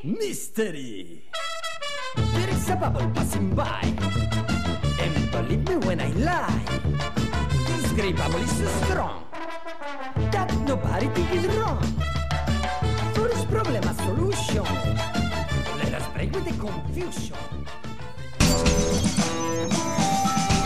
[0.04, 1.22] Mystery.
[2.16, 3.95] There is a bubble passing by.
[7.96, 8.50] Great bubble is
[8.84, 9.24] strong
[10.30, 11.80] that nobody is wrong.
[13.14, 14.64] For this problem a solution.
[15.78, 17.36] Let us break with the confusion.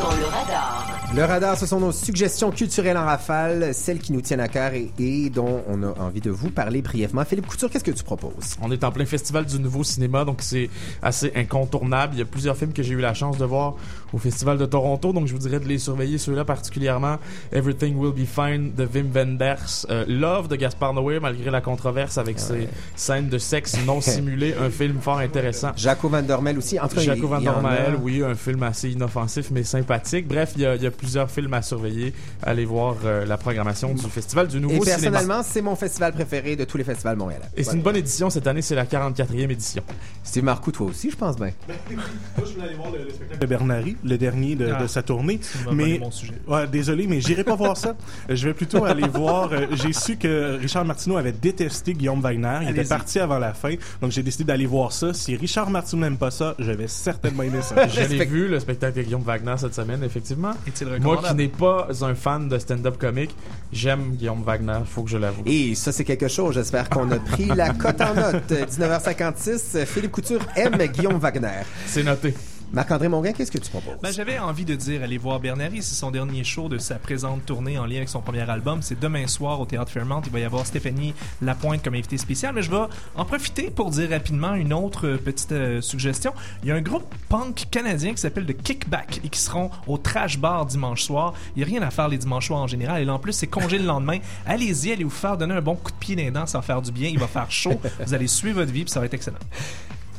[0.00, 0.89] Dans le radar.
[1.12, 4.72] Le radar, ce sont nos suggestions culturelles en rafale, celles qui nous tiennent à cœur
[4.74, 7.24] et, et dont on a envie de vous parler brièvement.
[7.24, 8.56] Philippe Couture, qu'est-ce que tu proposes?
[8.62, 10.70] On est en plein festival du nouveau cinéma, donc c'est
[11.02, 12.14] assez incontournable.
[12.14, 13.74] Il y a plusieurs films que j'ai eu la chance de voir
[14.12, 17.16] au festival de Toronto, donc je vous dirais de les surveiller ceux-là particulièrement.
[17.52, 22.18] Everything Will Be Fine de Wim Wenders, euh, Love de Gaspard Noé, malgré la controverse
[22.18, 25.72] avec ses scènes de sexe non simulées, un film fort intéressant.
[25.74, 26.78] Jaco Van Dormel aussi.
[26.78, 27.96] En tout cas, Jaco Van y en a.
[28.00, 30.28] Oui, un film assez inoffensif mais sympathique.
[30.28, 32.12] Bref, il y a, il y a plusieurs films à surveiller.
[32.42, 34.98] Allez voir euh, la programmation du festival du nouveau Et cinéma.
[35.00, 37.46] personnellement, c'est mon festival préféré de tous les festivals montréalais.
[37.56, 39.82] Et c'est une bonne édition cette année, c'est la 44e édition.
[40.22, 41.50] Steve Marcoux, toi aussi, je pense bien.
[41.68, 44.86] Moi, je voulais aller voir le, le spectacle de Bernary, le dernier de, Ah, de
[44.86, 45.40] sa tournée.
[45.64, 46.34] m'as volé Mais, mon sujet.
[46.46, 47.96] ouais, désolé, mais j'irai pas voir ça.
[48.28, 49.52] Euh, Je vais plutôt aller voir.
[49.52, 52.58] euh, j'ai su que Richard Martineau avait détesté Guillaume Wagner.
[52.62, 55.14] Il était parti avant la fin, donc j'ai décidé d'aller voir ça.
[55.14, 57.86] Si Richard Martineau n'aime pas ça, je vais certainement aimer ça.
[57.88, 60.52] Je l'ai vu, le spectacle de Guillaume Wagner cette semaine, effectivement.
[60.66, 63.34] Est-il Moi qui n'ai pas un fan de stand-up comique,
[63.72, 65.42] j'aime Guillaume Wagner, faut que je l'avoue.
[65.46, 66.54] Et ça, c'est quelque chose.
[66.54, 68.50] J'espère qu'on a pris la cote en note.
[68.50, 71.62] 19h56, Philippe Couture aime Guillaume Wagner.
[71.86, 72.34] C'est noté.
[72.72, 73.98] Marc-André Mongrain, qu'est-ce que tu proposes?
[74.00, 77.44] Ben, j'avais envie de dire aller voir Bernary, c'est son dernier show de sa présente
[77.44, 78.80] tournée en lien avec son premier album.
[78.80, 80.22] C'est demain soir au Théâtre Fairmont.
[80.24, 81.12] Il va y avoir Stéphanie
[81.42, 82.54] Lapointe comme invitée spéciale.
[82.54, 82.82] Mais je vais
[83.16, 86.32] en profiter pour dire rapidement une autre euh, petite euh, suggestion.
[86.62, 89.98] Il y a un groupe punk canadien qui s'appelle The Kickback et qui seront au
[89.98, 91.34] Trash Bar dimanche soir.
[91.56, 93.02] Il n'y a rien à faire les dimanches soirs en général.
[93.02, 94.18] Et là, en plus, c'est congé le lendemain.
[94.46, 96.62] Allez-y, allez vous faire donner un bon coup de pied dans les dents, ça va
[96.62, 97.08] faire du bien.
[97.08, 97.80] Il va faire chaud.
[98.06, 99.38] Vous allez suivre votre vie puis ça va être excellent.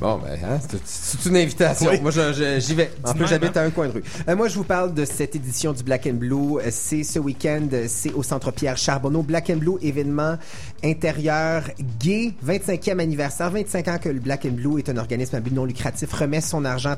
[0.01, 1.91] Bon, ben, hein, c'est- une invitation.
[1.91, 1.99] Oui.
[2.01, 2.91] Moi, j'y vais.
[3.03, 3.61] En plus, j'habite hein.
[3.61, 4.03] à un coin de rue.
[4.27, 6.57] Euh, moi, je vous parle de cette édition du Black and Blue.
[6.57, 9.21] Euh, C'est ce week-end, euh, c'est au Centre Pierre Charbonneau.
[9.21, 10.37] Black and Blue, événement
[10.83, 11.65] intérieur
[11.99, 13.51] gay, 25e anniversaire.
[13.51, 16.41] 25 ans que le Black and Blue est un organisme à but non lucratif, remet
[16.41, 16.95] son argent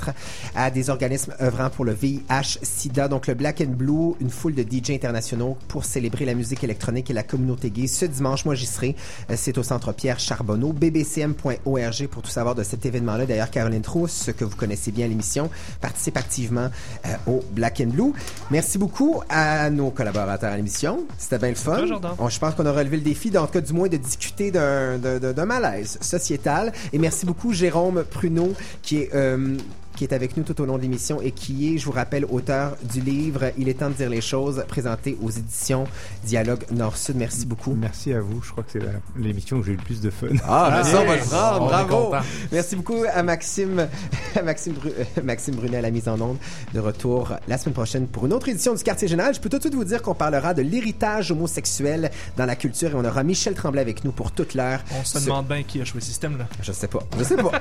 [0.56, 3.10] à des organismes œuvrant pour le VIH-Sida.
[3.10, 7.10] Donc, le Black and Blue, une foule de DJ internationaux pour célébrer la musique électronique
[7.10, 7.88] et la communauté gay.
[7.88, 8.96] Ce dimanche, moi, j'y serai.
[9.36, 10.72] C'est au Centre Pierre Charbonneau.
[10.72, 13.26] bbcm.org pour tout savoir de cet événement-là.
[13.26, 15.50] D'ailleurs, Caroline Trousse, que vous connaissez bien l'émission,
[15.82, 16.70] participe activement
[17.06, 18.14] euh, au Black and Blue.
[18.52, 21.04] Merci beaucoup à nos collaborateurs à l'émission.
[21.18, 21.78] C'était bien le fun.
[22.20, 24.52] On- je pense qu'on a relevé le défi, en tout cas, du moins, de discuter
[24.52, 26.72] d'un- d'un d'un- d'un malaise sociétal.
[26.92, 29.10] Et merci beaucoup, Jérôme Pruneau, qui est...
[29.16, 29.58] euh,
[29.96, 32.26] qui est avec nous tout au long de l'émission et qui est, je vous rappelle,
[32.26, 35.86] auteur du livre Il est temps de dire les choses, présenté aux éditions
[36.24, 37.16] Dialogue Nord-Sud.
[37.16, 37.74] Merci beaucoup.
[37.76, 38.42] Merci à vous.
[38.44, 38.82] Je crois que c'est
[39.18, 40.28] l'émission où j'ai eu le plus de fun.
[40.48, 41.66] Ah, ben ça, on va le prendre.
[41.68, 42.16] Bravo.
[42.52, 43.88] Merci beaucoup à Maxime,
[44.36, 46.38] à Maxime, Bru- euh, Maxime Brunet à la mise en onde.
[46.74, 49.34] De retour la semaine prochaine pour une autre édition du Quartier Général.
[49.36, 52.90] Je peux tout de suite vous dire qu'on parlera de l'héritage homosexuel dans la culture
[52.92, 54.80] et on aura Michel Tremblay avec nous pour toute l'heure.
[55.00, 56.48] On se demande bien qui a choisi ce système-là.
[56.62, 57.00] Je sais pas.
[57.18, 57.52] Je sais pas.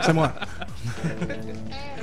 [0.04, 0.32] C'est moi.
[0.84, 1.90] Yeah.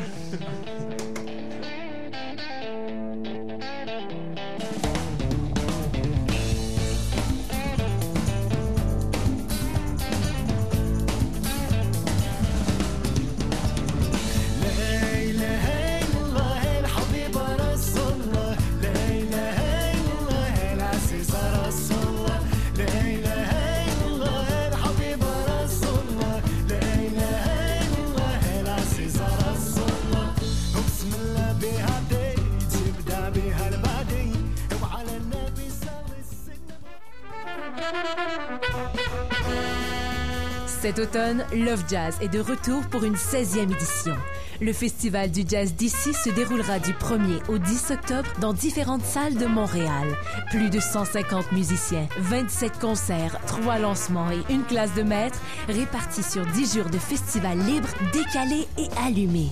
[40.81, 44.15] Cet automne, Love Jazz est de retour pour une 16e édition.
[44.61, 49.35] Le festival du jazz d'ici se déroulera du 1er au 10 octobre dans différentes salles
[49.35, 50.07] de Montréal.
[50.49, 56.47] Plus de 150 musiciens, 27 concerts, 3 lancements et une classe de maîtres répartis sur
[56.47, 59.49] 10 jours de festival libre, décalé et allumé.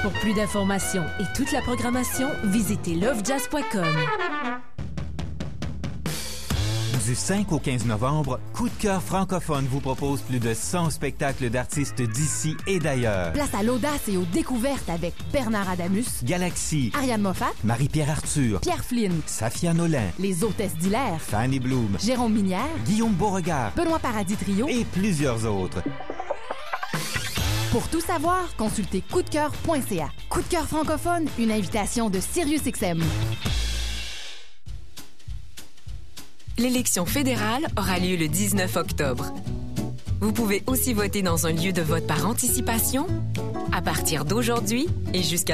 [0.00, 4.71] Pour plus d'informations et toute la programmation, visitez lovejazz.com.
[7.12, 11.50] Du 5 au 15 novembre, Coup de cœur francophone vous propose plus de 100 spectacles
[11.50, 13.34] d'artistes d'ici et d'ailleurs.
[13.34, 18.82] Place à l'audace et aux découvertes avec Bernard Adamus, Galaxy, Ariane Moffat, Marie-Pierre Arthur, Pierre
[18.82, 24.66] Flynn, Safia Nolin, les hôtesses d'Hilaire, Fanny Bloom, Jérôme Minière, Guillaume Beauregard Benoît Paradis Trio
[24.68, 25.82] et plusieurs autres.
[27.72, 30.08] Pour tout savoir, consultez coupdecoeur.ca.
[30.30, 33.02] Coup de cœur francophone, une invitation de SiriusXM.
[36.58, 39.32] L'élection fédérale aura lieu le 19 octobre.
[40.20, 43.06] Vous pouvez aussi voter dans un lieu de vote par anticipation
[43.72, 45.50] à partir d'aujourd'hui et jusqu'à